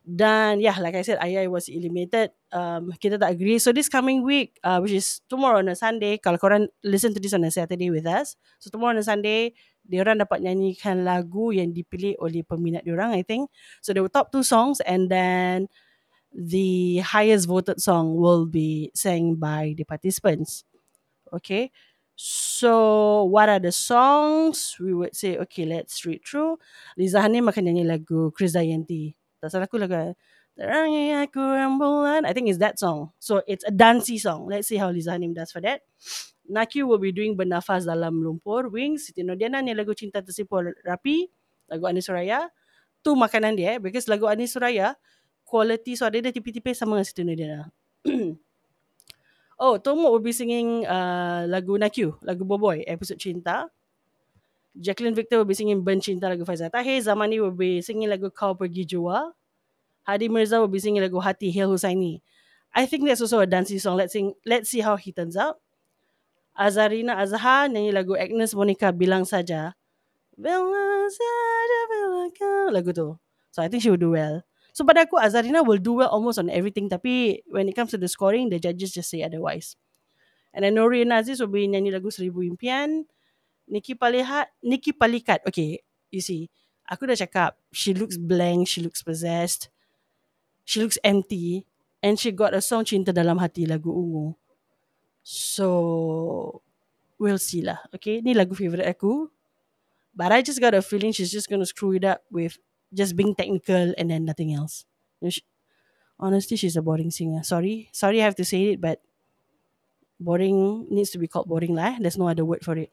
Dan 0.00 0.64
yeah, 0.64 0.74
like 0.80 0.96
I 0.96 1.04
said, 1.04 1.20
Ayai 1.20 1.46
was 1.46 1.68
eliminated. 1.68 2.32
Um, 2.50 2.90
kita 2.96 3.20
tak 3.20 3.36
agree. 3.36 3.60
So 3.60 3.70
this 3.70 3.92
coming 3.92 4.24
week, 4.24 4.56
uh, 4.64 4.80
which 4.80 4.96
is 4.96 5.20
tomorrow 5.28 5.60
on 5.60 5.68
a 5.68 5.76
Sunday, 5.76 6.16
kalau 6.16 6.40
korang 6.40 6.66
listen 6.82 7.12
to 7.12 7.20
this 7.20 7.36
on 7.36 7.44
a 7.44 7.52
Saturday 7.52 7.92
with 7.92 8.08
us, 8.08 8.34
so 8.58 8.72
tomorrow 8.72 8.96
on 8.96 9.00
a 9.00 9.06
Sunday, 9.06 9.52
diorang 9.86 10.22
dapat 10.22 10.40
nyanyikan 10.40 11.04
lagu 11.04 11.50
yang 11.50 11.74
dipilih 11.74 12.16
oleh 12.22 12.46
peminat 12.46 12.86
diorang, 12.86 13.12
I 13.12 13.22
think. 13.22 13.52
So 13.84 13.92
were 13.96 14.08
top 14.10 14.32
two 14.32 14.46
songs 14.46 14.80
and 14.86 15.10
then 15.10 15.68
the 16.30 17.02
highest 17.02 17.50
voted 17.50 17.82
song 17.82 18.14
will 18.14 18.46
be 18.46 18.94
sang 18.94 19.34
by 19.36 19.74
the 19.76 19.84
participants. 19.84 20.64
Okay. 21.34 21.74
So 22.14 23.24
what 23.24 23.48
are 23.48 23.58
the 23.58 23.72
songs? 23.72 24.76
We 24.78 24.92
would 24.92 25.16
say, 25.16 25.40
okay, 25.48 25.64
let's 25.64 26.04
read 26.04 26.20
through. 26.22 26.60
Liza 26.96 27.18
Hanim 27.18 27.48
akan 27.48 27.64
nyanyi 27.66 27.84
lagu 27.88 28.30
Chris 28.36 28.52
Dayanti. 28.52 29.19
Tak 29.40 29.48
salah 29.48 29.64
aku 29.64 29.80
lagu 29.80 30.12
Terangi 30.52 31.16
aku 31.16 31.40
rembulan. 31.40 32.28
I 32.28 32.36
think 32.36 32.52
it's 32.52 32.60
that 32.60 32.76
song. 32.76 33.16
So 33.16 33.40
it's 33.48 33.64
a 33.64 33.72
dancey 33.72 34.20
song. 34.20 34.44
Let's 34.44 34.68
see 34.68 34.76
how 34.76 34.92
Liza 34.92 35.16
Hanim 35.16 35.32
does 35.32 35.48
for 35.48 35.64
that. 35.64 35.80
Naki 36.44 36.84
will 36.84 37.00
be 37.00 37.16
doing 37.16 37.32
Bernafas 37.32 37.88
Dalam 37.88 38.20
Lumpur. 38.20 38.68
Wings, 38.68 39.08
Siti 39.08 39.24
Nodiana 39.24 39.64
ni 39.64 39.72
lagu 39.72 39.96
Cinta 39.96 40.20
Tersipul 40.20 40.76
Rapi. 40.84 41.30
Lagu 41.72 41.88
Anis 41.88 42.10
Suraya. 42.10 42.52
Tu 43.00 43.14
makanan 43.16 43.56
dia. 43.56 43.72
Eh, 43.72 43.80
because 43.80 44.04
lagu 44.10 44.28
Anis 44.28 44.52
Suraya, 44.52 44.92
quality 45.48 45.96
suara 45.96 46.20
dia 46.20 46.28
tipis-tipis 46.28 46.76
sama 46.76 47.00
dengan 47.00 47.06
Siti 47.08 47.22
Nodiana. 47.24 47.72
oh, 49.64 49.80
Tomo 49.80 50.12
will 50.12 50.20
be 50.20 50.34
singing 50.36 50.84
uh, 50.84 51.48
lagu 51.48 51.80
Nakyu. 51.80 52.20
Lagu 52.20 52.44
Boboy. 52.44 52.84
Episode 52.84 53.16
Cinta. 53.16 53.70
Jacqueline 54.80 55.12
Victor 55.12 55.36
will 55.36 55.44
be 55.44 55.52
singing 55.52 55.84
Ben 55.84 56.00
Cinta 56.00 56.24
lagu 56.32 56.48
Faizal 56.48 56.72
Tahir. 56.72 57.04
Zamani 57.04 57.36
will 57.36 57.52
be 57.52 57.84
singing 57.84 58.08
lagu 58.08 58.32
Kau 58.32 58.56
Pergi 58.56 58.88
Jua. 58.88 59.36
Hadi 60.08 60.32
Mirza 60.32 60.56
will 60.56 60.72
be 60.72 60.80
singing 60.80 61.04
lagu 61.04 61.20
Hati 61.20 61.52
Hil 61.52 61.68
Husaini. 61.68 62.24
I 62.72 62.88
think 62.88 63.04
that's 63.04 63.20
also 63.20 63.44
a 63.44 63.46
dancing 63.46 63.78
song. 63.78 64.00
Let's 64.00 64.16
sing. 64.16 64.32
Let's 64.48 64.72
see 64.72 64.80
how 64.80 64.96
he 64.96 65.12
turns 65.12 65.36
out. 65.36 65.60
Azarina 66.56 67.20
Azhar 67.20 67.68
nyanyi 67.68 67.92
lagu 67.92 68.16
Agnes 68.16 68.56
Monica 68.56 68.88
Bilang 68.88 69.28
Saja. 69.28 69.76
Bilang 70.40 71.08
Saja 71.12 71.78
Bilang 71.92 72.32
Kau. 72.32 72.72
Lagu 72.72 72.90
tu. 72.96 73.20
So 73.52 73.60
I 73.60 73.68
think 73.68 73.84
she 73.84 73.92
will 73.92 74.00
do 74.00 74.16
well. 74.16 74.40
So 74.72 74.88
pada 74.88 75.04
aku 75.04 75.20
Azarina 75.20 75.60
will 75.60 75.82
do 75.82 76.00
well 76.00 76.08
almost 76.08 76.40
on 76.40 76.48
everything. 76.48 76.88
Tapi 76.88 77.44
when 77.52 77.68
it 77.68 77.76
comes 77.76 77.92
to 77.92 78.00
the 78.00 78.08
scoring, 78.08 78.48
the 78.48 78.56
judges 78.56 78.96
just 78.96 79.12
say 79.12 79.20
otherwise. 79.20 79.76
And 80.56 80.64
then 80.64 80.80
Nori 80.80 81.04
Aziz 81.04 81.38
will 81.38 81.52
be 81.52 81.68
nyanyi 81.68 81.92
lagu 81.92 82.08
Seribu 82.08 82.40
Impian. 82.48 83.04
Nikki 83.70 83.94
Palihat, 83.94 84.50
Nikki 84.66 84.90
Palikat. 84.90 85.46
Okay, 85.46 85.78
you 86.10 86.18
see, 86.18 86.50
aku 86.90 87.06
dah 87.06 87.14
cakap, 87.14 87.54
she 87.70 87.94
looks 87.94 88.18
blank, 88.18 88.66
she 88.66 88.82
looks 88.82 88.98
possessed, 88.98 89.70
she 90.66 90.82
looks 90.82 90.98
empty, 91.06 91.62
and 92.02 92.18
she 92.18 92.34
got 92.34 92.50
a 92.50 92.58
song 92.58 92.82
Cinta 92.82 93.14
Dalam 93.14 93.38
Hati 93.38 93.70
lagu 93.70 93.94
Ungu. 93.94 94.34
So, 95.22 96.60
we'll 97.14 97.38
see 97.38 97.62
lah. 97.62 97.78
Okay, 97.94 98.18
ni 98.18 98.34
lagu 98.34 98.58
favorite 98.58 98.90
aku. 98.90 99.30
But 100.10 100.34
I 100.34 100.42
just 100.42 100.58
got 100.58 100.74
a 100.74 100.82
feeling 100.82 101.14
she's 101.14 101.30
just 101.30 101.46
gonna 101.46 101.68
screw 101.68 101.94
it 101.94 102.02
up 102.02 102.26
with 102.34 102.58
just 102.90 103.14
being 103.14 103.38
technical 103.38 103.94
and 103.94 104.10
then 104.10 104.26
nothing 104.26 104.50
else. 104.50 104.82
Honestly, 106.18 106.58
she's 106.58 106.74
a 106.74 106.82
boring 106.82 107.14
singer. 107.14 107.46
Sorry, 107.46 107.88
sorry 107.94 108.18
I 108.20 108.26
have 108.26 108.34
to 108.42 108.44
say 108.44 108.74
it, 108.74 108.82
but 108.82 108.98
boring 110.18 110.90
needs 110.90 111.14
to 111.14 111.18
be 111.22 111.30
called 111.30 111.46
boring 111.46 111.78
lah. 111.78 111.96
There's 112.02 112.18
no 112.18 112.26
other 112.26 112.44
word 112.44 112.66
for 112.66 112.74
it. 112.76 112.90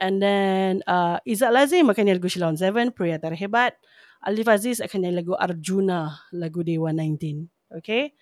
And 0.00 0.16
then 0.22 0.80
uh, 0.88 1.20
Izzat 1.28 1.52
Lazim 1.52 1.92
akan 1.92 2.08
nyanyi 2.08 2.16
lagu 2.16 2.32
Shilon 2.32 2.56
7, 2.56 2.96
Pria 2.96 3.20
Terhebat. 3.20 3.76
Alif 4.24 4.48
Aziz 4.48 4.80
akan 4.80 5.04
nyanyi 5.04 5.16
lagu 5.20 5.36
Arjuna, 5.36 6.24
lagu 6.32 6.64
Dewa 6.64 6.88
19. 6.96 7.48
Okay. 7.76 8.16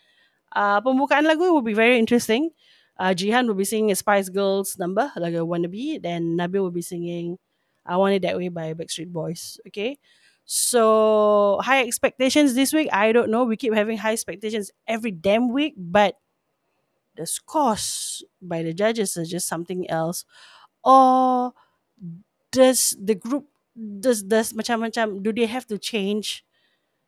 Uh, 0.51 0.83
pembukaan 0.83 1.23
lagu 1.23 1.55
will 1.55 1.63
be 1.63 1.79
very 1.79 1.99
interesting. 1.99 2.51
Uh, 2.99 3.15
Jihan 3.15 3.47
will 3.47 3.55
be 3.55 3.65
singing 3.65 3.95
Spice 3.95 4.27
Girls 4.27 4.75
number, 4.75 5.15
lagu 5.15 5.47
Wannabe. 5.47 6.03
Then 6.03 6.35
Nabil 6.35 6.59
will 6.59 6.75
be 6.75 6.83
singing 6.83 7.39
I 7.87 7.97
Want 7.97 8.15
It 8.15 8.23
That 8.23 8.37
Way 8.37 8.51
by 8.51 8.75
Backstreet 8.75 9.09
Boys. 9.09 9.63
Okay. 9.69 9.99
So 10.45 11.61
high 11.63 11.85
expectations 11.87 12.55
this 12.55 12.73
week. 12.73 12.89
I 12.93 13.13
don't 13.13 13.31
know. 13.31 13.45
We 13.45 13.57
keep 13.57 13.75
having 13.75 13.99
high 13.99 14.13
expectations 14.13 14.71
every 14.87 15.11
damn 15.11 15.53
week, 15.53 15.75
but 15.77 16.17
the 17.17 17.27
scores 17.27 18.25
by 18.41 18.63
the 18.63 18.73
judges 18.73 19.17
are 19.17 19.25
just 19.25 19.47
something 19.47 19.89
else. 19.91 20.25
Or 20.83 21.53
does 22.51 22.97
the 22.99 23.15
group 23.15 23.47
does 23.79 24.27
does 24.27 24.51
macam-macam 24.57 25.23
do 25.23 25.31
they 25.31 25.47
have 25.47 25.63
to 25.69 25.79
change 25.79 26.43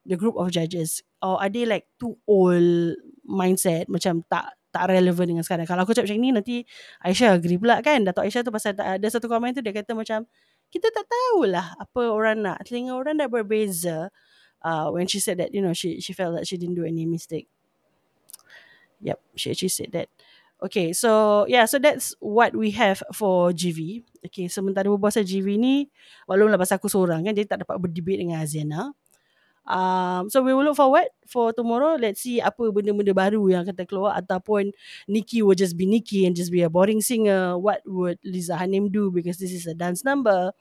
the 0.07 0.17
group 0.17 0.37
of 0.39 0.51
judges? 0.51 1.03
Or 1.21 1.41
are 1.41 1.51
they 1.53 1.67
like 1.67 1.87
too 2.01 2.17
old 2.25 2.97
mindset 3.27 3.91
macam 3.91 4.25
tak 4.31 4.57
tak 4.71 4.87
relevan 4.89 5.37
dengan 5.37 5.45
sekarang? 5.45 5.67
Kalau 5.67 5.83
aku 5.83 5.93
cakap 5.93 6.15
macam 6.15 6.23
ni 6.23 6.31
nanti 6.31 6.57
Aisyah 7.03 7.37
agree 7.37 7.59
pula 7.59 7.83
kan? 7.83 8.07
Datuk 8.07 8.25
Aisyah 8.25 8.43
tu 8.47 8.55
pasal 8.55 8.79
ada 8.79 9.07
satu 9.11 9.27
komen 9.27 9.53
tu 9.53 9.61
dia 9.61 9.75
kata 9.75 9.93
macam 9.93 10.25
kita 10.71 10.87
tak 10.95 11.07
tahulah 11.11 11.75
apa 11.75 12.03
orang 12.07 12.47
nak. 12.47 12.63
Telinga 12.63 12.95
orang 12.95 13.19
dah 13.19 13.27
berbeza 13.27 14.09
uh, 14.63 14.87
when 14.95 15.11
she 15.11 15.19
said 15.19 15.43
that 15.43 15.51
you 15.51 15.61
know 15.61 15.75
she 15.75 15.99
she 15.99 16.15
felt 16.15 16.39
that 16.39 16.47
she 16.47 16.55
didn't 16.55 16.79
do 16.79 16.87
any 16.87 17.05
mistake. 17.05 17.51
Yep 19.03 19.19
she 19.35 19.51
actually 19.51 19.73
said 19.73 19.91
that 19.97 20.13
Okay, 20.61 20.93
so 20.93 21.45
yeah, 21.49 21.65
so 21.65 21.81
that's 21.81 22.13
what 22.21 22.53
we 22.53 22.69
have 22.77 23.01
for 23.17 23.49
GV. 23.49 24.05
Okay, 24.29 24.45
sementara 24.53 24.93
berbual 24.93 25.09
pasal 25.09 25.25
GV 25.25 25.57
ni, 25.57 25.89
walaupun 26.29 26.53
pasal 26.61 26.77
aku 26.77 26.93
seorang 26.93 27.25
kan, 27.25 27.33
jadi 27.33 27.49
tak 27.49 27.65
dapat 27.65 27.81
berdebate 27.81 28.21
dengan 28.21 28.45
Aziana. 28.45 28.93
Um, 29.65 30.29
so 30.29 30.43
we 30.43 30.53
will 30.53 30.65
look 30.65 30.77
forward 30.77 31.09
for 31.25 31.53
tomorrow. 31.53 31.97
Let's 31.97 32.25
see 32.27 32.43
apa 32.45 32.69
benda-benda 32.73 33.17
baru 33.17 33.41
yang 33.49 33.65
akan 33.65 33.87
keluar 33.87 34.19
ataupun 34.19 34.73
Nikki 35.07 35.41
will 35.47 35.57
just 35.57 35.77
be 35.81 35.87
Nikki 35.87 36.27
and 36.27 36.35
just 36.35 36.51
be 36.53 36.61
a 36.61 36.69
boring 36.69 37.01
singer. 37.01 37.57
What 37.57 37.85
would 37.87 38.19
Liza 38.27 38.57
Hanim 38.59 38.91
do 38.91 39.09
because 39.09 39.39
this 39.39 39.53
is 39.55 39.65
a 39.65 39.77
dance 39.77 40.03
number. 40.03 40.53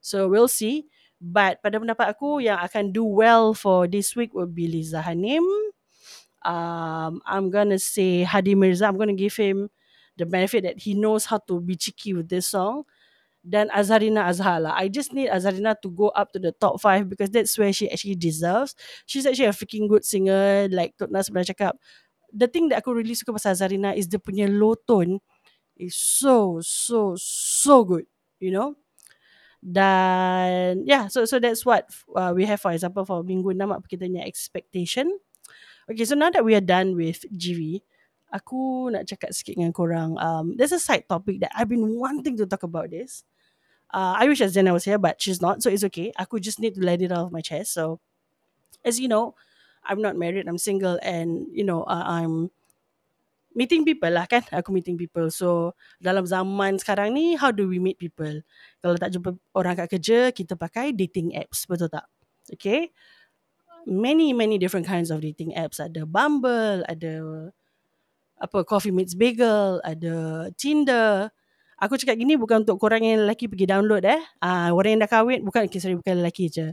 So 0.00 0.28
we'll 0.30 0.52
see. 0.52 0.86
But 1.22 1.62
pada 1.62 1.78
pendapat 1.78 2.18
aku 2.18 2.42
yang 2.42 2.58
akan 2.62 2.90
do 2.94 3.06
well 3.06 3.54
for 3.54 3.90
this 3.90 4.14
week 4.14 4.34
will 4.34 4.50
be 4.50 4.70
Liza 4.70 5.02
Hanim. 5.02 5.42
Um, 6.44 7.22
I'm 7.26 7.50
gonna 7.50 7.78
say 7.78 8.22
Hadi 8.22 8.54
Mirza. 8.54 8.86
I'm 8.86 8.98
gonna 8.98 9.14
give 9.14 9.36
him 9.36 9.70
the 10.16 10.26
benefit 10.26 10.64
that 10.64 10.78
he 10.78 10.94
knows 10.94 11.24
how 11.24 11.38
to 11.48 11.60
be 11.60 11.76
cheeky 11.76 12.14
with 12.14 12.28
this 12.28 12.48
song. 12.48 12.84
Dan 13.42 13.68
Azharina 13.74 14.30
Azhar 14.30 14.62
lah. 14.62 14.74
I 14.78 14.86
just 14.86 15.10
need 15.12 15.28
Azharina 15.28 15.74
to 15.82 15.90
go 15.90 16.14
up 16.14 16.30
to 16.32 16.38
the 16.38 16.52
top 16.52 16.78
5 16.80 17.08
because 17.10 17.30
that's 17.30 17.58
where 17.58 17.72
she 17.72 17.90
actually 17.90 18.14
deserves. 18.14 18.76
She's 19.06 19.26
actually 19.26 19.50
a 19.50 19.56
freaking 19.56 19.88
good 19.88 20.04
singer. 20.04 20.68
Like 20.70 20.94
Tok 20.94 21.10
Nas 21.10 21.26
pernah 21.26 21.42
cakap. 21.42 21.74
The 22.30 22.46
thing 22.46 22.70
that 22.70 22.86
aku 22.86 22.94
really 22.94 23.18
suka 23.18 23.34
pasal 23.34 23.58
Azharina 23.58 23.98
is 23.98 24.06
dia 24.06 24.22
punya 24.22 24.46
low 24.46 24.78
tone 24.78 25.18
is 25.74 25.98
so, 25.98 26.62
so, 26.62 27.18
so 27.18 27.82
good. 27.82 28.06
You 28.38 28.54
know? 28.54 28.78
Dan 29.62 30.82
yeah, 30.86 31.06
so 31.06 31.22
so 31.22 31.38
that's 31.38 31.62
what 31.62 31.86
uh, 32.18 32.34
we 32.34 32.42
have 32.50 32.58
for 32.58 32.74
example 32.74 33.06
for 33.06 33.22
minggu 33.22 33.54
6 33.54 33.62
apa 33.62 33.86
kita 33.86 34.06
punya 34.06 34.26
expectation. 34.26 35.06
Okay, 35.92 36.08
so 36.08 36.16
now 36.16 36.32
that 36.32 36.40
we 36.40 36.56
are 36.56 36.64
done 36.64 36.96
with 36.96 37.20
GV, 37.36 37.84
aku 38.32 38.88
nak 38.88 39.04
cakap 39.04 39.36
sikit 39.36 39.60
dengan 39.60 39.76
korang. 39.76 40.16
Um, 40.16 40.56
there's 40.56 40.72
a 40.72 40.80
side 40.80 41.04
topic 41.04 41.44
that 41.44 41.52
I've 41.52 41.68
been 41.68 41.84
wanting 42.00 42.40
to 42.40 42.48
talk 42.48 42.64
about 42.64 42.88
this. 42.88 43.28
Uh, 43.92 44.16
I 44.16 44.24
wish 44.24 44.40
Azena 44.40 44.72
was 44.72 44.88
here, 44.88 44.96
but 44.96 45.20
she's 45.20 45.44
not, 45.44 45.60
so 45.60 45.68
it's 45.68 45.84
okay. 45.92 46.08
Aku 46.16 46.40
just 46.40 46.64
need 46.64 46.80
to 46.80 46.82
let 46.82 47.04
it 47.04 47.12
out 47.12 47.28
of 47.28 47.32
my 47.32 47.44
chest. 47.44 47.76
So, 47.76 48.00
as 48.80 48.96
you 48.96 49.04
know, 49.04 49.36
I'm 49.84 50.00
not 50.00 50.16
married, 50.16 50.48
I'm 50.48 50.56
single, 50.56 50.96
and 51.04 51.44
you 51.52 51.60
know, 51.60 51.84
uh, 51.84 52.08
I'm 52.08 52.48
meeting 53.52 53.84
people 53.84 54.16
lah 54.16 54.24
kan. 54.24 54.48
Aku 54.48 54.72
meeting 54.72 54.96
people. 54.96 55.28
So, 55.28 55.76
dalam 56.00 56.24
zaman 56.24 56.80
sekarang 56.80 57.12
ni, 57.12 57.36
how 57.36 57.52
do 57.52 57.68
we 57.68 57.76
meet 57.76 58.00
people? 58.00 58.40
Kalau 58.80 58.96
tak 58.96 59.12
jumpa 59.12 59.36
orang 59.52 59.76
kat 59.84 59.92
kerja, 59.92 60.32
kita 60.32 60.56
pakai 60.56 60.96
dating 60.96 61.36
apps, 61.36 61.68
betul 61.68 61.92
tak? 61.92 62.08
Okay. 62.48 62.96
Many, 63.86 64.32
many 64.32 64.58
different 64.58 64.86
kinds 64.86 65.10
of 65.10 65.20
dating 65.20 65.54
apps. 65.58 65.82
Ada 65.82 66.06
Bumble, 66.06 66.86
ada 66.86 67.14
apa 68.38 68.62
Coffee 68.62 68.94
Meets 68.94 69.14
Bagel, 69.14 69.82
ada 69.82 70.48
Tinder, 70.54 71.30
Aku 71.82 71.98
cakap 71.98 72.14
gini 72.14 72.38
bukan 72.38 72.62
untuk 72.62 72.78
korang 72.78 73.02
yang 73.02 73.26
lelaki 73.26 73.50
pergi 73.50 73.66
download 73.66 74.06
eh. 74.06 74.22
Ah, 74.38 74.70
orang 74.70 74.94
yang 74.94 75.02
dah 75.02 75.10
kahwin, 75.10 75.42
bukan, 75.42 75.66
okay, 75.66 75.82
sorry, 75.82 75.98
bukan 75.98 76.22
lelaki 76.22 76.46
je. 76.46 76.70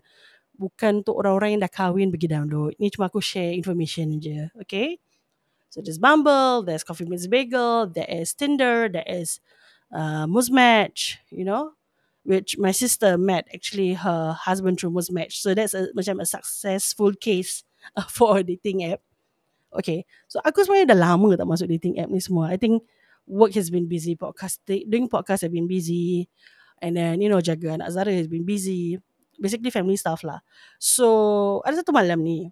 Bukan 0.53 1.01
untuk 1.01 1.17
orang-orang 1.17 1.57
yang 1.57 1.61
dah 1.65 1.73
kahwin 1.73 2.13
pergi 2.13 2.29
download. 2.29 2.77
Ni 2.77 2.93
cuma 2.93 3.09
aku 3.09 3.17
share 3.17 3.57
information 3.57 4.21
je. 4.21 4.53
Okay? 4.61 5.01
So 5.73 5.81
there's 5.81 5.97
Bumble, 5.97 6.61
there's 6.61 6.85
Coffee 6.85 7.09
Meets 7.09 7.25
Bagel, 7.25 7.89
there 7.89 8.05
is 8.05 8.37
Tinder, 8.37 8.85
there 8.85 9.07
is 9.09 9.41
uh, 9.89 10.29
Muzmatch, 10.29 11.17
you 11.33 11.41
know? 11.41 11.73
Which 12.27 12.59
my 12.59 12.71
sister 12.71 13.17
met 13.17 13.47
actually 13.53 13.95
her 13.95 14.35
husband 14.35 14.79
through 14.79 14.91
Muzmatch. 14.91 15.39
So 15.39 15.55
that's 15.55 15.73
a, 15.73 15.89
macam 15.95 16.21
a 16.21 16.27
successful 16.27 17.15
case 17.15 17.63
uh, 17.95 18.05
for 18.11 18.37
a 18.37 18.43
dating 18.43 18.83
app. 18.85 19.01
Okay. 19.73 20.05
So 20.27 20.43
aku 20.43 20.65
sebenarnya 20.65 20.93
dah 20.93 20.99
lama 20.99 21.37
tak 21.39 21.47
masuk 21.47 21.71
dating 21.71 21.97
app 21.97 22.11
ni 22.11 22.19
semua. 22.19 22.51
I 22.51 22.57
think 22.59 22.83
work 23.29 23.53
has 23.55 23.69
been 23.69 23.85
busy, 23.85 24.17
podcast 24.17 24.61
doing 24.65 25.07
podcast 25.07 25.45
have 25.45 25.53
been 25.53 25.69
busy, 25.69 26.27
and 26.81 26.97
then 26.97 27.21
you 27.21 27.29
know 27.29 27.41
jaga 27.41 27.77
anak 27.77 27.89
Zara 27.93 28.13
has 28.13 28.27
been 28.29 28.45
busy. 28.45 28.97
Basically 29.39 29.71
family 29.71 29.95
stuff 29.95 30.25
lah. 30.27 30.43
So 30.81 31.63
ada 31.63 31.79
satu 31.79 31.95
malam 31.95 32.25
ni, 32.25 32.51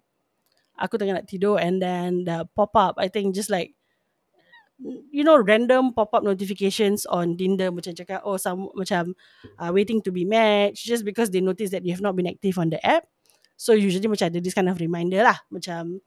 aku 0.78 0.96
tengah 0.96 1.20
nak 1.20 1.28
tidur 1.28 1.60
and 1.60 1.82
then 1.82 2.24
the 2.24 2.46
pop 2.56 2.72
up. 2.78 2.94
I 2.96 3.12
think 3.12 3.34
just 3.36 3.52
like 3.52 3.77
you 5.10 5.26
know 5.26 5.38
random 5.38 5.90
pop 5.92 6.14
up 6.14 6.22
notifications 6.22 7.06
on 7.10 7.34
Tinder 7.34 7.74
macam 7.74 7.94
cakap 7.98 8.22
oh 8.22 8.38
some 8.38 8.70
macam 8.78 9.12
uh, 9.58 9.74
waiting 9.74 9.98
to 10.02 10.14
be 10.14 10.22
matched 10.22 10.86
just 10.86 11.02
because 11.02 11.34
they 11.34 11.42
notice 11.42 11.74
that 11.74 11.82
you 11.82 11.90
have 11.90 12.04
not 12.04 12.14
been 12.14 12.30
active 12.30 12.58
on 12.58 12.70
the 12.70 12.78
app. 12.86 13.06
So 13.58 13.74
usually 13.74 14.06
macam 14.06 14.30
ada 14.30 14.38
this 14.38 14.54
kind 14.54 14.70
of 14.70 14.78
reminder 14.78 15.26
lah 15.26 15.38
macam 15.50 15.98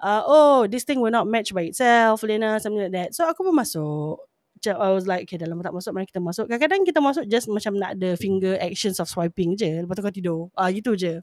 uh, 0.00 0.22
oh, 0.26 0.66
this 0.66 0.84
thing 0.84 1.00
will 1.00 1.14
not 1.14 1.26
match 1.26 1.54
by 1.54 1.72
itself, 1.72 2.22
Lena, 2.22 2.60
something 2.60 2.82
like 2.82 2.92
that. 2.92 3.10
So 3.14 3.24
aku 3.28 3.44
pun 3.44 3.56
masuk. 3.56 4.20
I 4.66 4.90
was 4.90 5.06
like, 5.06 5.28
okay, 5.28 5.38
dalam 5.38 5.62
tak 5.62 5.70
masuk, 5.70 5.94
mari 5.94 6.10
kita 6.10 6.18
masuk. 6.18 6.50
Kadang-kadang 6.50 6.82
kita 6.82 6.98
masuk 6.98 7.24
just 7.30 7.46
macam 7.46 7.78
nak 7.78 7.94
ada 7.94 8.18
finger 8.18 8.58
actions 8.58 8.98
of 8.98 9.06
swiping 9.06 9.54
je. 9.54 9.84
Lepas 9.84 9.94
tu 9.94 10.02
kau 10.02 10.10
tidur. 10.10 10.40
Ah, 10.58 10.66
uh, 10.66 10.70
gitu 10.74 10.98
je. 10.98 11.22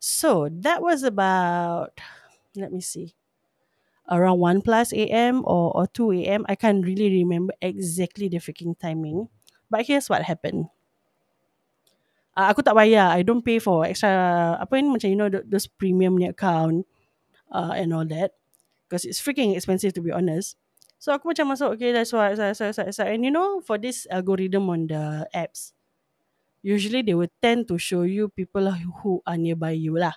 So, 0.00 0.48
that 0.64 0.80
was 0.80 1.04
about, 1.04 1.92
let 2.56 2.72
me 2.72 2.80
see, 2.80 3.12
around 4.10 4.38
1 4.38 4.62
plus 4.62 4.92
a.m. 4.92 5.42
Or, 5.46 5.72
or 5.74 5.86
2 5.86 6.12
a.m. 6.26 6.44
I 6.48 6.54
can't 6.54 6.84
really 6.84 7.10
remember 7.22 7.54
exactly 7.62 8.28
the 8.28 8.38
freaking 8.38 8.78
timing. 8.78 9.28
But 9.70 9.86
here's 9.86 10.10
what 10.10 10.22
happened. 10.22 10.66
Uh, 12.36 12.50
aku 12.50 12.62
tak 12.62 12.74
bayar. 12.74 13.10
I 13.14 13.22
don't 13.22 13.42
pay 13.42 13.58
for 13.58 13.86
extra, 13.86 14.56
apa 14.58 14.78
ni, 14.78 14.90
macam 14.90 15.08
you 15.10 15.18
know, 15.18 15.30
those 15.30 15.66
premium 15.66 16.18
ni 16.18 16.26
account 16.30 16.86
uh, 17.50 17.74
and 17.74 17.94
all 17.94 18.06
that 18.06 18.34
because 18.86 19.04
it's 19.04 19.22
freaking 19.22 19.54
expensive 19.54 19.94
to 19.94 20.02
be 20.02 20.10
honest. 20.10 20.58
So 20.98 21.14
aku 21.14 21.32
macam 21.32 21.54
masuk 21.54 21.78
okay 21.78 21.96
that's 21.96 22.12
why 22.12 22.34
so, 22.36 22.52
so, 22.52 22.74
so, 22.76 22.84
so, 22.92 23.02
and 23.08 23.24
you 23.24 23.32
know 23.32 23.64
for 23.64 23.80
this 23.80 24.04
algorithm 24.12 24.68
on 24.68 24.84
the 24.84 25.24
apps 25.32 25.72
usually 26.60 27.00
they 27.00 27.16
will 27.16 27.32
tend 27.40 27.68
to 27.68 27.80
show 27.80 28.04
you 28.04 28.28
people 28.28 28.68
who 29.00 29.22
are 29.24 29.36
nearby 29.40 29.72
you 29.72 29.96
lah. 29.96 30.12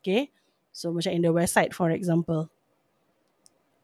Okay. 0.00 0.30
So 0.70 0.94
macam 0.94 1.10
in 1.18 1.22
the 1.26 1.34
website 1.34 1.74
for 1.74 1.90
example. 1.90 2.46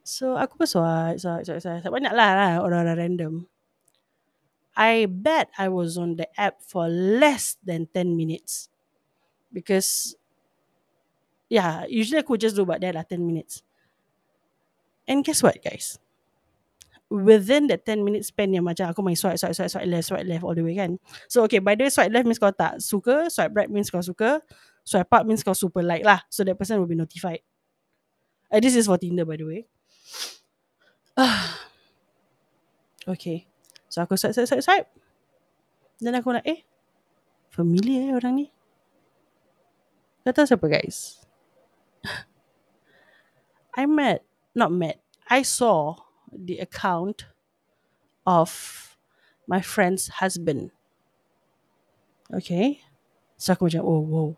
So 0.07 0.38
aku 0.38 0.62
pun 0.62 0.71
swipe, 0.71 1.19
swipe, 1.19 1.42
swipe, 1.42 1.59
swipe. 1.59 1.90
Banyak 1.90 2.14
lah, 2.14 2.31
lah 2.38 2.51
orang-orang 2.62 2.95
random. 2.95 3.51
I 4.79 5.11
bet 5.11 5.51
I 5.59 5.66
was 5.66 5.99
on 5.99 6.14
the 6.14 6.31
app 6.38 6.62
for 6.62 6.87
less 6.87 7.59
than 7.59 7.90
10 7.90 8.14
minutes. 8.14 8.71
Because 9.51 10.14
yeah, 11.51 11.83
usually 11.90 12.23
aku 12.23 12.38
just 12.38 12.55
do 12.55 12.62
about 12.62 12.87
that 12.87 12.95
lah, 12.95 13.03
10 13.03 13.19
minutes. 13.19 13.66
And 15.11 15.27
guess 15.27 15.42
what, 15.42 15.59
guys? 15.59 15.99
Within 17.11 17.66
that 17.75 17.83
10 17.83 18.07
minutes 18.07 18.31
span 18.31 18.55
yang 18.55 18.62
macam 18.62 18.87
aku 18.87 19.03
main 19.03 19.19
swipe, 19.19 19.42
swipe, 19.42 19.59
swipe, 19.59 19.75
swipe 19.75 19.90
left, 19.90 20.07
swipe 20.07 20.27
left 20.27 20.47
all 20.47 20.55
the 20.55 20.62
way 20.62 20.79
kan. 20.79 21.03
So 21.27 21.42
okay, 21.51 21.59
by 21.59 21.75
the 21.75 21.87
way, 21.87 21.90
swipe 21.90 22.14
left 22.14 22.31
means 22.31 22.38
kau 22.38 22.55
tak 22.55 22.79
suka, 22.79 23.27
swipe 23.27 23.55
right 23.59 23.71
means 23.71 23.90
kau 23.90 24.03
suka, 24.03 24.38
swipe 24.87 25.11
up 25.11 25.27
means 25.27 25.42
kau 25.42 25.55
super 25.55 25.83
like 25.83 26.07
lah. 26.07 26.23
So 26.31 26.47
that 26.47 26.55
person 26.55 26.79
will 26.79 26.90
be 26.90 26.99
notified. 26.99 27.42
Uh, 28.51 28.62
this 28.62 28.79
is 28.79 28.87
for 28.87 28.99
Tinder 28.99 29.27
by 29.27 29.35
the 29.38 29.47
way. 29.47 29.66
Okay. 33.09 33.47
So 33.88 34.05
aku 34.05 34.16
swipe, 34.21 34.37
swipe, 34.37 34.49
swipe, 34.49 34.64
swipe. 34.64 34.88
Dan 35.97 36.14
aku 36.21 36.37
nak, 36.37 36.45
eh, 36.45 36.62
familiar 37.49 38.12
eh 38.12 38.16
orang 38.16 38.35
ni. 38.37 38.47
Kata 40.27 40.45
siapa 40.45 40.69
guys? 40.69 41.25
I 43.81 43.88
met, 43.88 44.27
not 44.53 44.73
met, 44.73 45.01
I 45.31 45.40
saw 45.40 45.97
the 46.33 46.59
account 46.61 47.25
of 48.27 48.51
my 49.47 49.62
friend's 49.62 50.21
husband. 50.21 50.75
Okay. 52.29 52.83
So 53.38 53.55
aku 53.55 53.71
macam, 53.71 53.83
oh, 53.87 54.03
wow. 54.03 54.29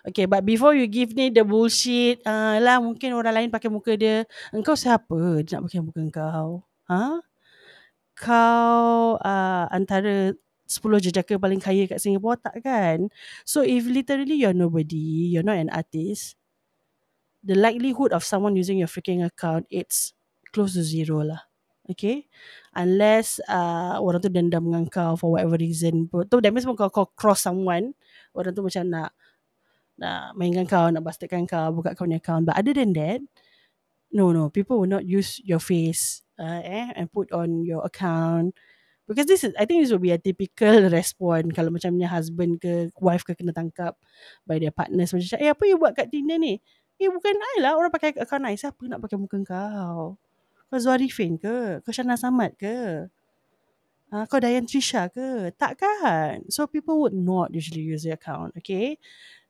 Okay, 0.00 0.24
but 0.24 0.40
before 0.48 0.72
you 0.72 0.88
give 0.88 1.12
me 1.12 1.28
the 1.28 1.44
bullshit, 1.44 2.24
uh, 2.24 2.56
lah 2.56 2.80
mungkin 2.80 3.12
orang 3.12 3.36
lain 3.36 3.50
pakai 3.52 3.68
muka 3.68 3.92
dia. 4.00 4.24
Engkau 4.48 4.72
siapa 4.72 5.44
dia 5.44 5.60
nak 5.60 5.68
pakai 5.68 5.80
muka 5.84 6.00
engkau? 6.00 6.48
Ha? 6.88 7.20
Kau 8.16 9.16
uh, 9.20 9.64
antara 9.68 10.32
10 10.64 11.04
jejaka 11.04 11.36
paling 11.36 11.60
kaya 11.60 11.84
kat 11.84 12.00
Singapore 12.00 12.40
tak 12.40 12.64
kan? 12.64 13.12
So 13.44 13.60
if 13.60 13.84
literally 13.84 14.40
you're 14.40 14.56
nobody, 14.56 15.36
you're 15.36 15.44
not 15.44 15.60
an 15.60 15.68
artist, 15.68 16.40
the 17.44 17.56
likelihood 17.58 18.16
of 18.16 18.24
someone 18.24 18.56
using 18.56 18.80
your 18.80 18.88
freaking 18.88 19.20
account 19.24 19.68
it's 19.68 20.16
close 20.52 20.72
to 20.76 20.82
zero 20.84 21.28
lah. 21.28 21.44
Okay? 21.92 22.24
Unless 22.72 23.42
uh, 23.50 24.00
orang 24.00 24.22
tu 24.24 24.30
dendam 24.32 24.64
dengan 24.64 24.88
kau 24.88 25.18
for 25.18 25.36
whatever 25.36 25.60
reason. 25.60 26.08
Tu 26.08 26.36
that 26.40 26.54
means 26.54 26.64
kau, 26.64 26.88
kau 26.88 27.10
cross 27.18 27.44
someone, 27.44 27.92
orang 28.32 28.54
tu 28.56 28.64
macam 28.64 28.84
nak 28.88 29.10
nak 30.00 30.32
mainkan 30.32 30.64
kau, 30.64 30.88
nak 30.88 31.04
bastardkan 31.04 31.44
kau, 31.44 31.68
buka 31.76 31.92
kau 31.92 32.08
punya 32.08 32.16
account. 32.16 32.48
But 32.48 32.56
other 32.56 32.72
than 32.72 32.96
that, 32.96 33.20
no, 34.08 34.32
no. 34.32 34.48
People 34.48 34.80
will 34.80 34.88
not 34.88 35.04
use 35.04 35.38
your 35.44 35.60
face 35.60 36.24
uh, 36.40 36.64
eh, 36.64 36.96
and 36.96 37.12
put 37.12 37.28
on 37.36 37.68
your 37.68 37.84
account. 37.84 38.56
Because 39.04 39.26
this 39.26 39.44
is, 39.44 39.52
I 39.58 39.66
think 39.66 39.82
this 39.84 39.92
will 39.92 40.00
be 40.00 40.14
a 40.14 40.22
typical 40.22 40.88
response 40.98 41.52
kalau 41.52 41.68
macam 41.68 41.98
punya 41.98 42.08
husband 42.08 42.62
ke 42.62 42.88
wife 42.96 43.26
ke 43.26 43.36
kena 43.36 43.52
tangkap 43.52 43.98
by 44.48 44.56
their 44.56 44.72
partners. 44.72 45.12
Macam, 45.12 45.36
eh 45.36 45.50
apa 45.52 45.62
you 45.68 45.76
buat 45.76 45.92
kat 45.92 46.08
Tinder 46.08 46.40
ni? 46.40 46.62
Eh 46.96 47.10
bukan 47.10 47.34
I 47.36 47.56
lah 47.60 47.76
orang 47.76 47.92
pakai 47.92 48.16
account 48.16 48.46
I. 48.48 48.56
Siapa 48.56 48.80
nak 48.88 49.04
pakai 49.04 49.18
muka 49.18 49.36
kau? 49.44 50.14
Kau 50.70 50.78
Zuarifin 50.78 51.36
ke? 51.36 51.82
Kau 51.82 51.90
Shana 51.90 52.14
Samad 52.14 52.54
ke? 52.54 53.10
Uh, 54.14 54.26
kau 54.30 54.38
Dayan 54.38 54.62
Trisha 54.62 55.10
ke? 55.10 55.50
Tak 55.58 55.82
kan? 55.82 56.46
So 56.46 56.70
people 56.70 57.02
would 57.02 57.14
not 57.14 57.50
usually 57.50 57.82
use 57.82 58.06
the 58.06 58.14
account. 58.14 58.54
Okay? 58.62 58.94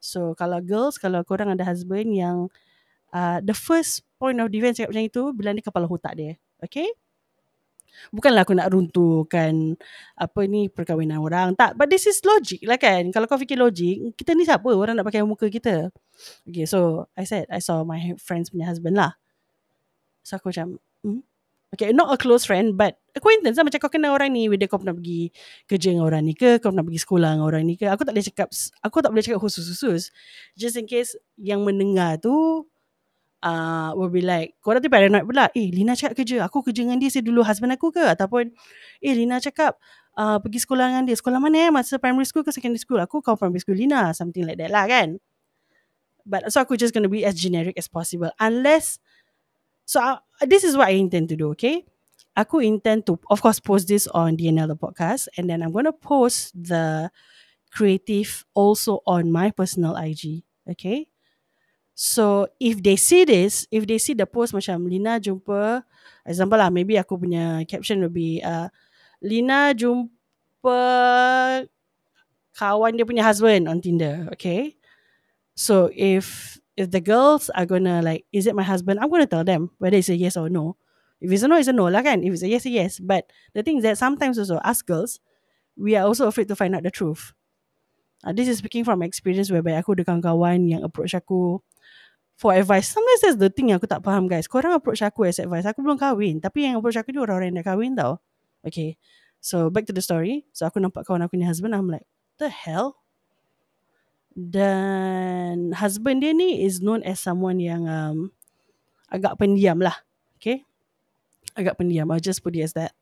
So 0.00 0.32
kalau 0.34 0.58
girls, 0.64 0.96
kalau 0.96 1.20
korang 1.22 1.52
ada 1.52 1.62
husband 1.62 2.16
yang 2.16 2.48
uh, 3.12 3.38
the 3.44 3.54
first 3.54 4.02
point 4.16 4.40
of 4.40 4.48
defense 4.48 4.80
cakap 4.80 4.96
macam 4.96 5.06
itu 5.06 5.22
bila 5.36 5.48
ni 5.52 5.62
kepala 5.62 5.86
otak 5.86 6.16
dia. 6.16 6.32
Okay? 6.64 6.88
Bukanlah 8.08 8.48
aku 8.48 8.56
nak 8.56 8.72
runtuhkan 8.72 9.76
apa 10.16 10.40
ni 10.48 10.72
perkahwinan 10.72 11.20
orang. 11.20 11.52
Tak, 11.52 11.76
but 11.76 11.92
this 11.92 12.08
is 12.08 12.22
logic 12.24 12.62
lah 12.64 12.80
kan. 12.80 13.12
Kalau 13.12 13.28
kau 13.28 13.36
fikir 13.36 13.60
logik, 13.60 14.16
kita 14.16 14.32
ni 14.32 14.48
siapa 14.48 14.72
orang 14.72 14.96
nak 14.96 15.04
pakai 15.04 15.20
muka 15.26 15.52
kita? 15.52 15.92
Okay, 16.48 16.64
so 16.64 17.10
I 17.12 17.28
said 17.28 17.44
I 17.52 17.60
saw 17.60 17.84
my 17.84 18.16
friends 18.16 18.48
punya 18.48 18.70
husband 18.70 18.96
lah. 18.96 19.18
So 20.24 20.40
aku 20.40 20.54
macam, 20.54 20.80
hmm? 21.04 21.20
Okay, 21.70 21.94
not 21.94 22.10
a 22.10 22.18
close 22.18 22.42
friend 22.42 22.74
but 22.74 22.98
acquaintance 23.14 23.54
lah. 23.54 23.62
Macam 23.62 23.78
kau 23.78 23.92
kenal 23.92 24.18
orang 24.18 24.34
ni, 24.34 24.50
whether 24.50 24.66
kau 24.66 24.82
pernah 24.82 24.94
pergi 24.94 25.30
kerja 25.70 25.94
dengan 25.94 26.10
orang 26.10 26.26
ni 26.26 26.34
ke, 26.34 26.58
kau 26.58 26.74
pernah 26.74 26.82
pergi 26.82 27.00
sekolah 27.06 27.28
dengan 27.38 27.46
orang 27.46 27.62
ni 27.62 27.78
ke. 27.78 27.86
Aku 27.86 28.02
tak 28.02 28.12
boleh 28.18 28.26
cakap, 28.26 28.48
aku 28.82 28.96
tak 28.98 29.10
boleh 29.14 29.22
cakap 29.22 29.38
khusus-khusus. 29.38 30.10
Just 30.58 30.74
in 30.74 30.90
case 30.90 31.14
yang 31.38 31.62
mendengar 31.62 32.18
tu 32.18 32.66
uh, 33.44 33.90
will 33.96 34.12
be 34.12 34.20
like 34.24 34.56
kau 34.60 34.76
tu 34.76 34.88
paranoid 34.92 35.24
pula 35.24 35.48
eh 35.56 35.68
Lina 35.72 35.96
cakap 35.96 36.16
kerja 36.16 36.44
aku 36.44 36.64
kerja 36.64 36.84
dengan 36.84 37.00
dia 37.00 37.10
saya 37.12 37.24
dulu 37.24 37.44
husband 37.44 37.72
aku 37.72 37.92
ke 37.92 38.04
ataupun 38.04 38.52
eh 39.00 39.14
Lina 39.16 39.40
cakap 39.40 39.80
uh, 40.16 40.38
pergi 40.40 40.64
sekolah 40.64 40.92
dengan 40.92 41.04
dia 41.08 41.16
sekolah 41.16 41.40
mana 41.40 41.68
eh 41.68 41.70
masa 41.72 41.96
primary 41.96 42.28
school 42.28 42.44
ke 42.44 42.52
secondary 42.52 42.80
school 42.80 43.00
aku 43.00 43.24
kau 43.24 43.36
primary 43.36 43.60
school 43.60 43.76
Lina 43.76 44.12
something 44.12 44.44
like 44.44 44.60
that 44.60 44.70
lah 44.72 44.84
kan 44.86 45.18
but 46.28 46.44
so 46.52 46.60
aku 46.60 46.76
just 46.76 46.92
gonna 46.92 47.10
be 47.10 47.24
as 47.24 47.36
generic 47.36 47.76
as 47.80 47.88
possible 47.88 48.30
unless 48.38 49.00
so 49.90 49.98
uh, 49.98 50.22
this 50.46 50.62
is 50.62 50.78
what 50.78 50.86
I 50.86 50.94
intend 50.94 51.26
to 51.34 51.36
do 51.36 51.50
okay 51.58 51.82
aku 52.38 52.62
intend 52.62 53.10
to 53.10 53.18
of 53.26 53.42
course 53.42 53.58
post 53.58 53.90
this 53.90 54.06
on 54.14 54.38
DNL 54.38 54.70
the 54.70 54.78
podcast 54.78 55.26
and 55.34 55.50
then 55.50 55.66
I'm 55.66 55.74
gonna 55.74 55.90
post 55.90 56.54
the 56.54 57.10
creative 57.74 58.46
also 58.54 59.02
on 59.02 59.34
my 59.34 59.50
personal 59.50 59.98
IG 59.98 60.46
okay 60.70 61.10
So 62.00 62.48
if 62.56 62.80
they 62.80 62.96
see 62.96 63.28
this, 63.28 63.68
if 63.68 63.84
they 63.84 64.00
see 64.00 64.16
the 64.16 64.24
post 64.24 64.56
macam 64.56 64.88
Lina 64.88 65.20
jumpa, 65.20 65.84
example 66.24 66.56
lah, 66.56 66.72
maybe 66.72 66.96
aku 66.96 67.20
punya 67.20 67.60
caption 67.68 68.00
will 68.00 68.08
be 68.08 68.40
uh, 68.40 68.72
Lina 69.20 69.76
jumpa 69.76 70.80
kawan 72.56 72.96
dia 72.96 73.04
punya 73.04 73.20
husband 73.20 73.68
on 73.68 73.84
Tinder, 73.84 74.32
okay? 74.32 74.80
So 75.52 75.92
if 75.92 76.56
if 76.80 76.88
the 76.88 77.04
girls 77.04 77.52
are 77.52 77.68
gonna 77.68 78.00
like, 78.00 78.24
is 78.32 78.48
it 78.48 78.56
my 78.56 78.64
husband? 78.64 78.96
I'm 79.00 79.12
gonna 79.12 79.28
tell 79.28 79.44
them 79.44 79.68
whether 79.76 80.00
it's 80.00 80.08
a 80.08 80.16
yes 80.16 80.40
or 80.40 80.48
no. 80.48 80.80
If 81.20 81.28
it's 81.28 81.44
a 81.44 81.48
no, 81.48 81.60
it's 81.60 81.68
a 81.68 81.76
no 81.76 81.92
lah 81.92 82.00
kan. 82.00 82.24
If 82.24 82.40
it's 82.40 82.42
a 82.42 82.48
yes, 82.48 82.64
a 82.64 82.72
yes. 82.72 82.96
But 82.96 83.28
the 83.52 83.60
thing 83.60 83.76
is 83.78 83.84
that 83.84 84.00
sometimes 84.00 84.40
also 84.40 84.56
us 84.64 84.80
girls, 84.80 85.20
we 85.76 85.92
are 86.00 86.08
also 86.08 86.24
afraid 86.24 86.48
to 86.48 86.56
find 86.56 86.72
out 86.72 86.82
the 86.82 86.90
truth. 86.90 87.36
Uh, 88.24 88.32
this 88.32 88.48
is 88.48 88.64
speaking 88.64 88.88
from 88.88 89.04
experience 89.04 89.52
whereby 89.52 89.76
aku 89.76 89.92
ada 89.92 90.08
kawan-kawan 90.08 90.64
yang 90.64 90.80
approach 90.80 91.12
aku 91.12 91.60
for 92.40 92.56
advice. 92.56 92.88
Sometimes 92.88 93.20
that's 93.20 93.36
the 93.36 93.52
thing 93.52 93.68
yang 93.68 93.76
aku 93.76 93.84
tak 93.84 94.00
faham 94.00 94.24
guys. 94.24 94.48
Korang 94.48 94.72
approach 94.72 95.04
aku 95.04 95.28
as 95.28 95.36
advice. 95.36 95.68
Aku 95.68 95.84
belum 95.84 96.00
kahwin. 96.00 96.40
Tapi 96.40 96.64
yang 96.64 96.80
approach 96.80 96.96
aku 96.96 97.12
ni 97.12 97.20
orang-orang 97.20 97.52
yang 97.52 97.60
dah 97.60 97.66
kahwin 97.68 97.92
tau. 97.92 98.16
Okay. 98.64 98.96
So 99.44 99.68
back 99.68 99.84
to 99.88 99.92
the 99.92 100.00
story. 100.00 100.48
So 100.56 100.64
aku 100.64 100.80
nampak 100.80 101.04
kawan 101.04 101.20
aku 101.20 101.36
ni 101.36 101.44
husband. 101.44 101.76
I'm 101.76 101.92
like, 101.92 102.08
the 102.40 102.48
hell? 102.48 103.04
Dan 104.36 105.74
husband 105.74 106.22
dia 106.22 106.30
ni 106.30 106.62
is 106.62 106.78
known 106.78 107.02
as 107.02 107.18
someone 107.18 107.58
yang 107.58 107.86
um, 107.90 108.30
agak 109.10 109.36
pendiam 109.36 109.82
lah. 109.82 109.94
Okay. 110.38 110.62
Agak 111.58 111.76
pendiam. 111.76 112.08
I'll 112.08 112.22
just 112.22 112.40
put 112.40 112.54
it 112.54 112.62
as 112.62 112.72
that. 112.78 112.94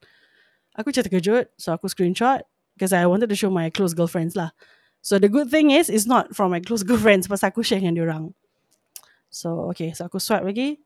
Aku 0.75 0.89
macam 0.89 1.05
terkejut. 1.05 1.53
So 1.55 1.71
aku 1.71 1.87
screenshot. 1.87 2.41
Because 2.73 2.95
I 2.95 3.05
wanted 3.05 3.27
to 3.29 3.35
show 3.35 3.51
my 3.51 3.67
close 3.69 3.91
girlfriends 3.93 4.39
lah. 4.39 4.55
So 5.03 5.19
the 5.19 5.27
good 5.27 5.51
thing 5.51 5.71
is, 5.71 5.91
it's 5.91 6.07
not 6.07 6.35
from 6.35 6.51
my 6.51 6.59
close 6.59 6.83
girlfriends. 6.87 7.27
Pasal 7.27 7.51
aku 7.51 7.63
share 7.63 7.83
dengan 7.83 7.95
diorang. 7.95 8.25
So 9.29 9.69
okay, 9.71 9.93
so 9.93 10.09
aku 10.09 10.17
swipe 10.17 10.43
lagi. 10.43 10.81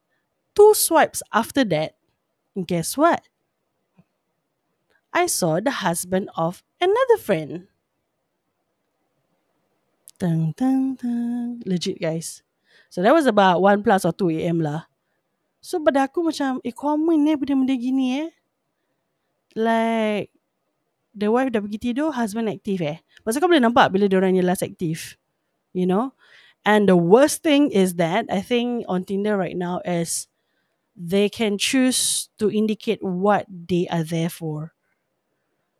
Two 0.53 0.75
swipes 0.77 1.25
after 1.33 1.65
that, 1.73 1.97
guess 2.53 2.93
what? 2.93 3.25
I 5.13 5.25
saw 5.25 5.61
the 5.61 5.81
husband 5.85 6.29
of 6.37 6.61
another 6.81 7.17
friend. 7.17 7.69
Dang, 10.23 10.55
dang, 10.55 10.95
dang. 10.95 11.59
Legit 11.67 11.99
guys. 11.99 12.47
So 12.87 13.03
that 13.03 13.11
was 13.11 13.27
about 13.27 13.59
1 13.59 13.83
plus 13.83 14.07
or 14.07 14.15
2 14.15 14.39
a.m. 14.39 14.63
lah. 14.63 14.87
So 15.59 15.83
pada 15.83 16.07
aku 16.07 16.23
macam, 16.23 16.63
eh 16.63 16.71
common 16.71 17.27
eh 17.27 17.35
benda-benda 17.35 17.75
gini 17.75 18.23
eh. 18.23 18.29
Like, 19.51 20.31
the 21.11 21.27
wife 21.27 21.51
dah 21.51 21.59
pergi 21.59 21.91
tidur, 21.91 22.15
husband 22.15 22.47
aktif 22.47 22.79
eh. 22.79 23.03
Pasal 23.27 23.43
kau 23.43 23.51
boleh 23.51 23.59
nampak 23.59 23.91
bila 23.91 24.07
dia 24.07 24.15
orang 24.15 24.39
last 24.39 24.63
aktif. 24.63 25.19
You 25.75 25.83
know? 25.83 26.15
And 26.63 26.87
the 26.87 26.95
worst 26.95 27.43
thing 27.43 27.67
is 27.75 27.99
that 27.99 28.23
I 28.31 28.39
think 28.39 28.87
on 28.87 29.03
Tinder 29.03 29.35
right 29.35 29.59
now 29.59 29.83
is 29.83 30.31
they 30.95 31.27
can 31.27 31.59
choose 31.59 32.31
to 32.39 32.47
indicate 32.47 33.03
what 33.03 33.43
they 33.51 33.91
are 33.91 34.07
there 34.07 34.31
for. 34.31 34.71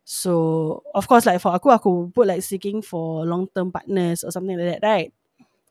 So 0.04 0.84
of 0.92 1.08
course 1.08 1.26
like 1.26 1.40
for 1.40 1.56
aku 1.56 1.72
aku 1.72 1.92
put 2.12 2.28
like 2.28 2.44
seeking 2.44 2.84
for 2.84 3.24
long 3.24 3.48
term 3.56 3.72
partners 3.72 4.24
or 4.28 4.32
something 4.36 4.60
like 4.60 4.80
that, 4.80 4.84
right? 4.84 5.10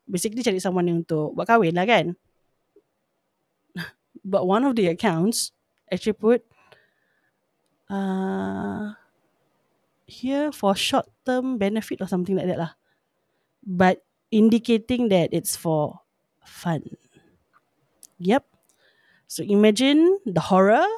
Basically 0.08 0.40
cari 0.40 0.58
someone 0.58 0.88
yang 0.88 1.04
untuk 1.04 1.36
buat 1.36 1.46
kahwin 1.48 1.76
lah 1.76 1.84
kan. 1.84 2.16
But 4.24 4.48
one 4.48 4.64
of 4.64 4.72
the 4.76 4.88
accounts 4.88 5.52
actually 5.92 6.16
put 6.16 6.40
uh, 7.92 8.96
here 10.08 10.48
for 10.52 10.72
short 10.72 11.08
term 11.28 11.60
benefit 11.60 12.00
or 12.00 12.08
something 12.08 12.36
like 12.36 12.48
that 12.48 12.60
lah. 12.60 12.72
But 13.62 14.00
indicating 14.32 15.12
that 15.12 15.30
it's 15.36 15.54
for 15.54 16.00
fun. 16.40 16.96
Yep. 18.18 18.48
So 19.28 19.44
imagine 19.44 20.18
the 20.24 20.40
horror. 20.40 20.88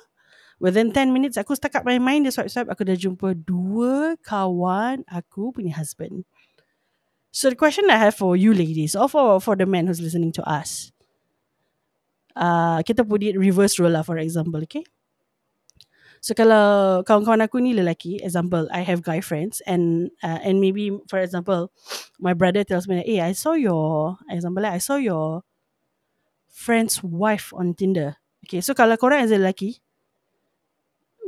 Within 0.64 0.96
10 0.96 1.12
minutes, 1.12 1.37
aku 1.37 1.53
my 1.85 2.00
mind. 2.00 2.24
Dia 2.24 2.33
swipe-swipe, 2.33 2.72
aku 2.72 2.88
dah 2.88 2.96
jumpa 2.96 3.37
dua 3.37 4.16
kawan 4.24 5.05
aku 5.05 5.53
punya 5.53 5.77
husband. 5.77 6.24
So 7.29 7.53
the 7.53 7.59
question 7.61 7.92
I 7.92 8.00
have 8.00 8.16
for 8.16 8.33
you 8.33 8.57
ladies, 8.57 8.96
or 8.96 9.12
for, 9.12 9.44
for 9.44 9.61
the 9.61 9.68
men 9.68 9.85
who's 9.85 10.00
listening 10.00 10.33
to 10.40 10.42
us, 10.48 10.88
uh, 12.33 12.81
kita 12.81 13.05
put 13.05 13.20
it 13.20 13.37
reverse 13.37 13.77
role 13.77 13.92
lah, 13.92 14.09
for 14.09 14.16
example, 14.16 14.64
okay? 14.64 14.88
So 16.24 16.33
kalau 16.33 17.05
kawan-kawan 17.05 17.44
aku 17.44 17.61
ni 17.61 17.77
lelaki, 17.77 18.24
example, 18.24 18.64
I 18.72 18.81
have 18.81 19.05
guy 19.05 19.20
friends 19.20 19.61
and 19.68 20.09
uh, 20.24 20.40
and 20.40 20.57
maybe 20.57 20.88
for 21.05 21.20
example, 21.20 21.68
my 22.16 22.33
brother 22.33 22.64
tells 22.64 22.88
me, 22.88 23.05
"Hey, 23.05 23.20
I 23.20 23.37
saw 23.37 23.53
your 23.53 24.16
example, 24.33 24.64
I 24.64 24.81
saw 24.81 24.96
your 24.96 25.44
friend's 26.48 27.05
wife 27.05 27.53
on 27.53 27.77
Tinder." 27.77 28.16
Okay, 28.48 28.64
so 28.64 28.72
kalau 28.72 28.96
korang 28.96 29.20
as 29.20 29.29
a 29.29 29.37
lelaki, 29.37 29.84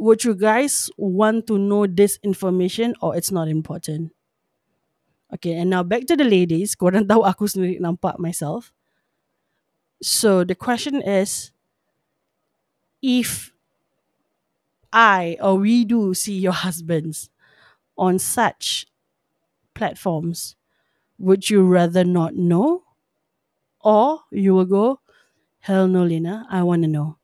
would 0.06 0.22
you 0.22 0.34
guys 0.38 0.88
want 0.96 1.46
to 1.50 1.58
know 1.58 1.86
this 1.86 2.18
information 2.22 2.94
or 3.02 3.16
it's 3.16 3.34
not 3.34 3.48
important? 3.48 4.14
Okay, 5.34 5.58
and 5.58 5.68
now 5.68 5.82
back 5.82 6.06
to 6.06 6.14
the 6.14 6.22
ladies. 6.22 6.74
Korang 6.78 7.10
tahu 7.10 7.26
aku 7.26 7.50
sendiri 7.50 7.82
nampak 7.82 8.22
myself. 8.22 8.70
So 9.98 10.46
the 10.46 10.54
question 10.54 11.02
is, 11.02 11.50
if 13.02 13.50
I 14.94 15.34
or 15.42 15.58
we 15.58 15.82
do 15.82 16.14
see 16.14 16.38
your 16.38 16.54
husbands 16.54 17.28
on 17.98 18.22
such 18.22 18.86
platforms, 19.74 20.54
would 21.18 21.50
you 21.50 21.66
rather 21.66 22.06
not 22.06 22.38
know? 22.38 22.86
Or 23.82 24.22
you 24.30 24.54
will 24.54 24.66
go, 24.70 25.00
hell 25.66 25.86
no, 25.90 26.02
Lina, 26.06 26.46
I 26.50 26.62
want 26.62 26.82
to 26.82 26.90
know. 26.90 27.18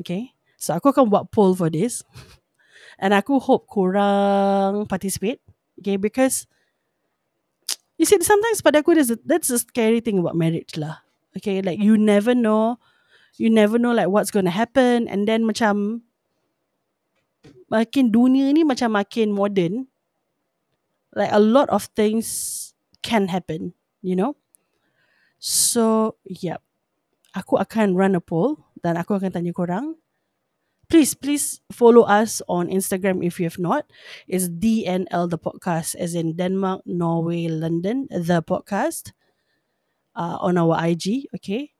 Okay, 0.00 0.35
so 0.56 0.76
aku 0.76 0.92
akan 0.92 1.08
buat 1.08 1.28
poll 1.32 1.56
for 1.56 1.68
this. 1.68 2.04
And 2.96 3.12
aku 3.12 3.36
hope 3.36 3.68
korang 3.68 4.88
participate. 4.88 5.44
Okay, 5.76 6.00
because 6.00 6.48
you 8.00 8.08
see, 8.08 8.16
sometimes 8.24 8.64
pada 8.64 8.80
aku, 8.80 8.96
that's, 8.96 9.12
that's 9.20 9.52
the 9.52 9.60
scary 9.60 10.00
thing 10.00 10.16
about 10.16 10.32
marriage 10.32 10.80
lah. 10.80 11.04
Okay, 11.36 11.60
like 11.60 11.76
you 11.76 12.00
never 12.00 12.32
know, 12.32 12.80
you 13.36 13.52
never 13.52 13.76
know 13.76 13.92
like 13.92 14.08
what's 14.08 14.32
going 14.32 14.48
to 14.48 14.54
happen. 14.54 15.04
And 15.12 15.28
then 15.28 15.44
macam, 15.44 16.06
makin 17.66 18.14
dunia 18.14 18.54
ni 18.54 18.62
macam 18.62 18.94
makin 18.94 19.34
modern 19.34 19.90
like 21.14 21.32
a 21.34 21.42
lot 21.42 21.66
of 21.70 21.90
things 21.98 22.72
can 23.02 23.26
happen 23.26 23.74
you 24.02 24.14
know 24.14 24.38
so 25.42 26.14
yeah 26.26 26.62
aku 27.34 27.58
akan 27.58 27.98
run 27.98 28.14
a 28.14 28.22
poll 28.22 28.58
dan 28.80 28.94
aku 28.94 29.18
akan 29.18 29.34
tanya 29.34 29.50
korang 29.50 29.98
please 30.88 31.14
please 31.14 31.60
follow 31.72 32.02
us 32.02 32.42
on 32.48 32.68
Instagram 32.68 33.24
if 33.24 33.40
you 33.40 33.46
have 33.46 33.58
not 33.58 33.86
it's 34.26 34.48
DNL 34.48 35.30
the 35.30 35.38
podcast 35.38 35.94
as 35.96 36.14
in 36.14 36.36
Denmark 36.36 36.82
Norway 36.86 37.48
London 37.48 38.06
the 38.10 38.42
podcast 38.42 39.12
uh, 40.14 40.38
on 40.40 40.58
our 40.58 40.78
IG 40.86 41.26
okay 41.34 41.74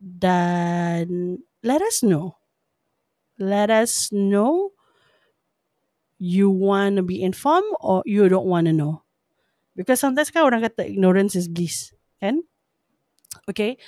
dan 0.00 1.38
let 1.62 1.82
us 1.82 2.02
know 2.02 2.40
let 3.40 3.70
us 3.72 4.12
know 4.12 4.72
you 6.20 6.52
want 6.52 6.96
to 6.96 7.02
be 7.02 7.24
informed 7.24 7.72
or 7.80 8.04
you 8.04 8.28
don't 8.28 8.46
want 8.46 8.68
to 8.68 8.72
know. 8.76 9.02
Because 9.74 9.98
sometimes 9.98 10.28
kan 10.28 10.44
orang 10.44 10.60
kata 10.60 10.84
ignorance 10.84 11.32
is 11.32 11.48
bliss, 11.48 11.96
kan? 12.20 12.44
Okay, 13.48 13.80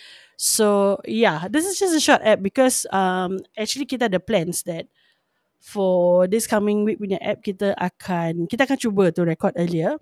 so 0.42 0.98
yeah, 1.06 1.46
this 1.46 1.62
is 1.62 1.78
just 1.78 1.94
a 1.94 2.02
short 2.02 2.18
app 2.26 2.42
because 2.42 2.82
um 2.90 3.38
actually 3.54 3.86
kita 3.86 4.10
ada 4.10 4.18
plans 4.18 4.66
that 4.66 4.90
for 5.62 6.26
this 6.26 6.50
coming 6.50 6.82
week 6.82 6.98
punya 6.98 7.14
app 7.22 7.46
kita 7.46 7.78
akan 7.78 8.50
kita 8.50 8.66
akan 8.66 8.74
cuba 8.74 9.14
to 9.14 9.22
record 9.22 9.54
earlier 9.54 9.94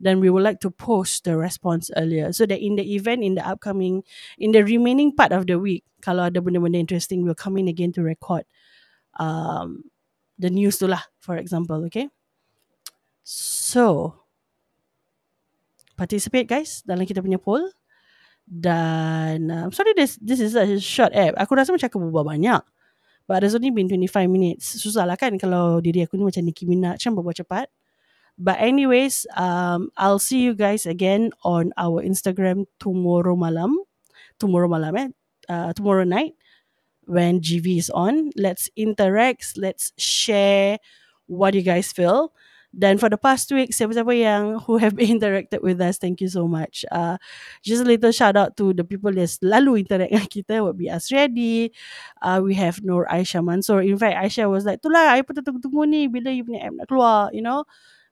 then 0.00 0.16
we 0.16 0.32
would 0.32 0.40
like 0.40 0.64
to 0.64 0.72
post 0.72 1.28
the 1.28 1.36
response 1.36 1.92
earlier 2.00 2.32
so 2.32 2.48
that 2.48 2.56
in 2.56 2.80
the 2.80 2.96
event 2.96 3.20
in 3.20 3.36
the 3.36 3.44
upcoming 3.44 4.00
in 4.40 4.56
the 4.56 4.64
remaining 4.64 5.12
part 5.12 5.36
of 5.36 5.44
the 5.44 5.60
week 5.60 5.84
kalau 6.00 6.32
ada 6.32 6.40
benda-benda 6.40 6.80
interesting 6.80 7.20
we'll 7.20 7.36
come 7.36 7.60
in 7.60 7.68
again 7.68 7.92
to 7.92 8.00
record 8.00 8.48
um 9.20 9.84
the 10.40 10.48
news 10.48 10.80
tu 10.80 10.88
lah 10.88 11.04
for 11.20 11.36
example 11.36 11.84
okay? 11.84 12.08
So 13.28 14.16
participate 16.00 16.48
guys 16.48 16.80
dalam 16.80 17.04
kita 17.04 17.20
punya 17.20 17.36
poll 17.36 17.75
dan 18.46 19.50
uh, 19.50 19.66
sorry 19.74 19.90
this 19.98 20.14
this 20.22 20.38
is 20.38 20.54
a 20.54 20.78
short 20.78 21.10
app. 21.12 21.34
Aku 21.34 21.58
rasa 21.58 21.74
macam 21.74 21.90
aku 21.90 21.98
berbual 21.98 22.24
banyak. 22.24 22.62
But 23.26 23.42
there's 23.42 23.58
only 23.58 23.74
been 23.74 23.90
25 23.90 24.30
minutes. 24.30 24.78
Susah 24.78 25.02
lah 25.02 25.18
kan 25.18 25.34
kalau 25.34 25.82
diri 25.82 26.06
aku 26.06 26.14
ni 26.14 26.22
macam 26.22 26.46
Nicki 26.46 26.62
Minaj 26.62 27.02
kan 27.02 27.12
berbual 27.18 27.34
cepat. 27.34 27.66
But 28.38 28.62
anyways 28.62 29.26
um, 29.34 29.90
I'll 29.98 30.22
see 30.22 30.46
you 30.46 30.54
guys 30.54 30.86
again 30.86 31.34
on 31.42 31.74
our 31.74 32.06
Instagram 32.06 32.70
tomorrow 32.78 33.34
malam. 33.34 33.74
Tomorrow 34.38 34.70
malam 34.70 34.94
eh? 34.94 35.08
Uh, 35.50 35.74
tomorrow 35.74 36.06
night. 36.06 36.38
When 37.06 37.42
GV 37.42 37.82
is 37.82 37.90
on. 37.90 38.30
Let's 38.38 38.70
interact. 38.78 39.58
Let's 39.58 39.90
share 39.98 40.78
what 41.26 41.58
you 41.58 41.66
guys 41.66 41.90
feel 41.90 42.30
dan 42.74 42.98
for 42.98 43.08
the 43.08 43.20
past 43.20 43.50
week, 43.52 43.70
siapa-siapa 43.70 44.12
yang 44.14 44.44
who 44.66 44.78
have 44.80 44.96
interacted 45.02 45.62
with 45.62 45.78
us, 45.80 45.98
thank 45.98 46.20
you 46.20 46.28
so 46.28 46.48
much. 46.48 46.84
Uh, 46.90 47.16
just 47.62 47.82
a 47.82 47.88
little 47.88 48.12
shout 48.12 48.36
out 48.36 48.56
to 48.58 48.72
the 48.74 48.84
people 48.84 49.12
that 49.12 49.28
selalu 49.30 49.86
interact 49.86 50.10
dengan 50.12 50.28
kita 50.30 50.54
would 50.64 50.78
be 50.78 50.90
Asriadi. 50.90 51.70
Uh, 52.22 52.40
we 52.42 52.56
have 52.56 52.82
Nur 52.82 53.06
Aisyah 53.06 53.44
Mansur. 53.44 53.82
In 53.84 53.96
fact, 54.00 54.16
Aisyah 54.18 54.50
was 54.50 54.64
like, 54.64 54.82
itulah, 54.82 55.14
I 55.14 55.22
pun 55.22 55.36
tunggu-tunggu 55.38 55.86
ni 55.86 56.08
bila 56.10 56.32
you 56.32 56.42
punya 56.42 56.66
app 56.66 56.74
nak 56.74 56.86
keluar, 56.88 57.30
you 57.32 57.44
know. 57.44 57.64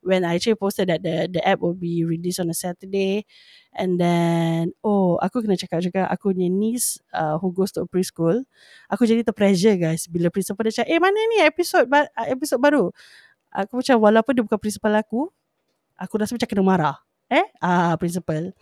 When 0.05 0.21
I 0.21 0.37
actually 0.37 0.61
posted 0.61 0.93
that 0.93 1.01
the 1.01 1.33
the 1.33 1.41
app 1.41 1.65
will 1.65 1.73
be 1.73 2.05
released 2.05 2.37
on 2.37 2.53
a 2.53 2.57
Saturday. 2.57 3.25
And 3.73 3.97
then, 3.97 4.77
oh, 4.85 5.17
aku 5.17 5.41
kena 5.41 5.57
cakap 5.57 5.81
juga, 5.81 6.05
aku 6.13 6.37
punya 6.37 6.53
niece 6.53 7.01
uh, 7.17 7.41
who 7.41 7.51
goes 7.51 7.73
to 7.75 7.83
a 7.83 7.89
preschool, 7.89 8.45
aku 8.87 9.09
jadi 9.09 9.25
terpressure 9.25 9.75
guys 9.81 10.05
bila 10.07 10.29
principal 10.29 10.63
dia 10.69 10.85
cakap, 10.85 10.93
eh 10.93 11.01
mana 11.01 11.17
ni 11.17 11.41
episode, 11.43 11.89
ba- 11.89 12.13
episode 12.29 12.61
baru? 12.61 12.93
Aku 13.55 13.81
macam 13.81 13.97
walaupun 14.03 14.33
dia 14.35 14.43
bukan 14.43 14.59
principal 14.59 14.93
aku 14.99 15.31
aku 15.95 16.15
rasa 16.19 16.35
macam 16.35 16.49
kena 16.51 16.65
marah. 16.67 16.97
Eh? 17.31 17.47
Ah 17.63 17.95
principal. 17.97 18.53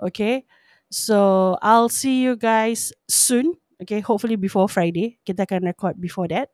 Okay? 0.00 0.48
So 0.88 1.54
i'll 1.60 1.92
see 1.92 2.24
you 2.24 2.34
guys 2.34 2.90
soon. 3.06 3.54
Okay? 3.78 4.00
Hopefully 4.00 4.40
before 4.40 4.66
friday. 4.66 5.20
Kita 5.22 5.44
akan 5.44 5.68
record 5.68 6.00
before 6.00 6.26
that. 6.32 6.48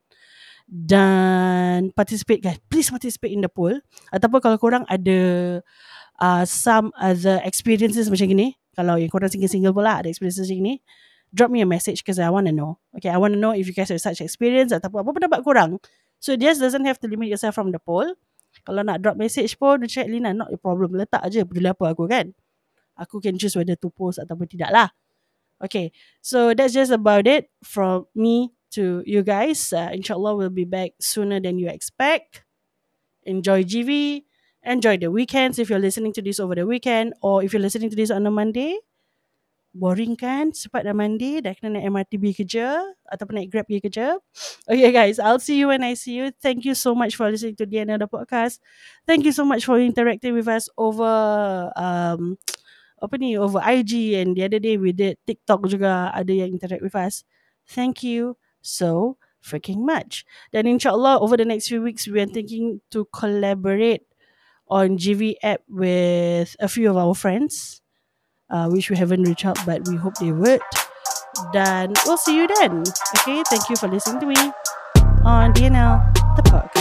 Dan 0.67 1.95
participate 1.95 2.43
guys. 2.43 2.59
Please 2.67 2.91
participate 2.91 3.31
in 3.31 3.47
the 3.47 3.53
poll 3.53 3.79
ataupun 4.11 4.41
kalau 4.43 4.59
korang 4.59 4.85
ada 4.91 5.61
uh, 6.19 6.45
some 6.45 6.91
other 6.99 7.39
experiences 7.47 8.11
macam 8.11 8.27
gini. 8.27 8.59
Kalau 8.75 8.99
yang 8.99 9.07
korang 9.07 9.31
single-single 9.31 9.71
pula 9.71 10.03
ada 10.03 10.11
experiences 10.11 10.51
macam 10.51 10.59
gini 10.67 10.75
drop 11.35 11.51
me 11.51 11.61
a 11.61 11.67
message 11.67 12.01
because 12.01 12.23
I 12.23 12.31
want 12.31 12.47
to 12.47 12.55
know. 12.55 12.79
Okay? 12.97 13.11
I 13.11 13.19
want 13.19 13.35
to 13.35 13.41
know 13.41 13.51
if 13.51 13.67
you 13.67 13.75
guys 13.75 13.91
have 13.91 14.01
such 14.01 14.23
experience 14.23 14.71
ataupun 14.71 15.03
apa 15.03 15.11
pendapat 15.11 15.41
korang 15.43 15.83
So 16.25 16.33
just 16.41 16.57
doesn't 16.57 16.89
have 16.89 16.97
to 17.05 17.07
limit 17.07 17.29
yourself 17.29 17.53
from 17.53 17.69
the 17.69 17.77
poll. 17.77 18.17
Kalau 18.65 18.81
nak 18.81 19.05
drop 19.05 19.21
message 19.21 19.61
pun, 19.61 19.85
check 19.85 20.09
Lina, 20.09 20.33
not 20.33 20.49
your 20.49 20.57
problem. 20.57 20.97
Letak 20.97 21.21
aje 21.21 21.45
peduli 21.45 21.69
apa 21.69 21.93
aku 21.93 22.09
kan. 22.09 22.33
Aku 22.97 23.21
can 23.21 23.37
choose 23.37 23.53
whether 23.61 23.77
to 23.77 23.93
post 23.93 24.17
ataupun 24.17 24.49
tidak 24.49 24.73
lah. 24.73 24.89
Okay, 25.61 25.93
so 26.25 26.57
that's 26.57 26.73
just 26.73 26.89
about 26.89 27.29
it 27.29 27.53
from 27.61 28.09
me 28.17 28.57
to 28.73 29.05
you 29.05 29.21
guys. 29.21 29.69
Uh, 29.69 29.93
inshallah, 29.93 30.33
we'll 30.33 30.49
be 30.49 30.65
back 30.65 30.97
sooner 30.97 31.45
than 31.45 31.61
you 31.61 31.69
expect. 31.69 32.41
Enjoy 33.29 33.61
GV. 33.61 34.25
Enjoy 34.65 34.97
the 34.97 35.13
weekends 35.13 35.61
if 35.61 35.69
you're 35.69 35.83
listening 35.83 36.17
to 36.17 36.25
this 36.25 36.41
over 36.41 36.57
the 36.57 36.65
weekend. 36.65 37.13
Or 37.21 37.45
if 37.45 37.53
you're 37.53 37.61
listening 37.61 37.93
to 37.93 37.99
this 38.01 38.09
on 38.09 38.25
a 38.25 38.33
Monday. 38.33 38.81
Boring 39.75 40.15
kan? 40.15 40.55
Cepat 40.55 40.87
dah 40.87 40.95
mandi, 40.95 41.43
dah 41.43 41.51
kena 41.51 41.75
naik 41.75 41.91
MRT 41.91 42.13
pergi 42.23 42.35
kerja 42.47 42.67
ataupun 43.11 43.43
naik 43.43 43.51
Grab 43.51 43.67
pergi 43.67 43.83
kerja. 43.83 44.07
Okay 44.71 44.95
guys, 44.95 45.19
I'll 45.19 45.43
see 45.43 45.59
you 45.59 45.75
when 45.75 45.83
I 45.83 45.99
see 45.99 46.15
you. 46.15 46.31
Thank 46.31 46.63
you 46.63 46.79
so 46.79 46.95
much 46.95 47.19
for 47.19 47.27
listening 47.27 47.59
to 47.59 47.67
the 47.67 47.83
another 47.83 48.07
podcast. 48.07 48.63
Thank 49.03 49.27
you 49.27 49.35
so 49.35 49.43
much 49.43 49.67
for 49.67 49.77
interacting 49.83 50.33
with 50.39 50.47
us 50.47 50.71
over 50.79 51.11
um 51.75 52.39
apa 53.05 53.15
ni 53.19 53.35
over 53.35 53.59
IG 53.61 54.15
and 54.15 54.39
the 54.39 54.47
other 54.47 54.63
day 54.63 54.79
we 54.79 54.95
did 54.95 55.19
TikTok 55.27 55.67
juga 55.67 56.15
ada 56.15 56.31
yang 56.31 56.55
interact 56.55 56.81
with 56.81 56.95
us. 56.95 57.27
Thank 57.67 58.07
you 58.07 58.39
so 58.63 59.19
freaking 59.43 59.83
much. 59.83 60.23
Dan 60.55 60.71
inshallah 60.71 61.19
over 61.19 61.35
the 61.35 61.45
next 61.45 61.67
few 61.67 61.83
weeks 61.83 62.07
we 62.07 62.23
are 62.23 62.31
thinking 62.31 62.79
to 62.95 63.11
collaborate 63.11 64.07
on 64.71 64.97
GV 64.97 65.37
app 65.43 65.67
with 65.67 66.55
a 66.63 66.71
few 66.71 66.89
of 66.89 66.97
our 66.97 67.13
friends 67.13 67.84
uh, 68.55 68.69
which 68.71 68.89
we 68.89 68.97
haven't 68.97 69.25
reached 69.25 69.45
out, 69.45 69.59
but 69.67 69.87
we 69.89 69.97
hope 69.97 70.15
they 70.15 70.31
would. 70.31 70.61
Then 71.53 71.93
we'll 72.07 72.17
see 72.17 72.37
you 72.37 72.47
then. 72.47 72.85
Okay, 73.19 73.43
thank 73.51 73.69
you 73.69 73.77
for 73.77 73.89
listening 73.89 74.21
to 74.21 74.27
me 74.27 74.37
on 75.25 75.53
DNL, 75.53 75.99
the 76.37 76.43
podcast. 76.43 76.74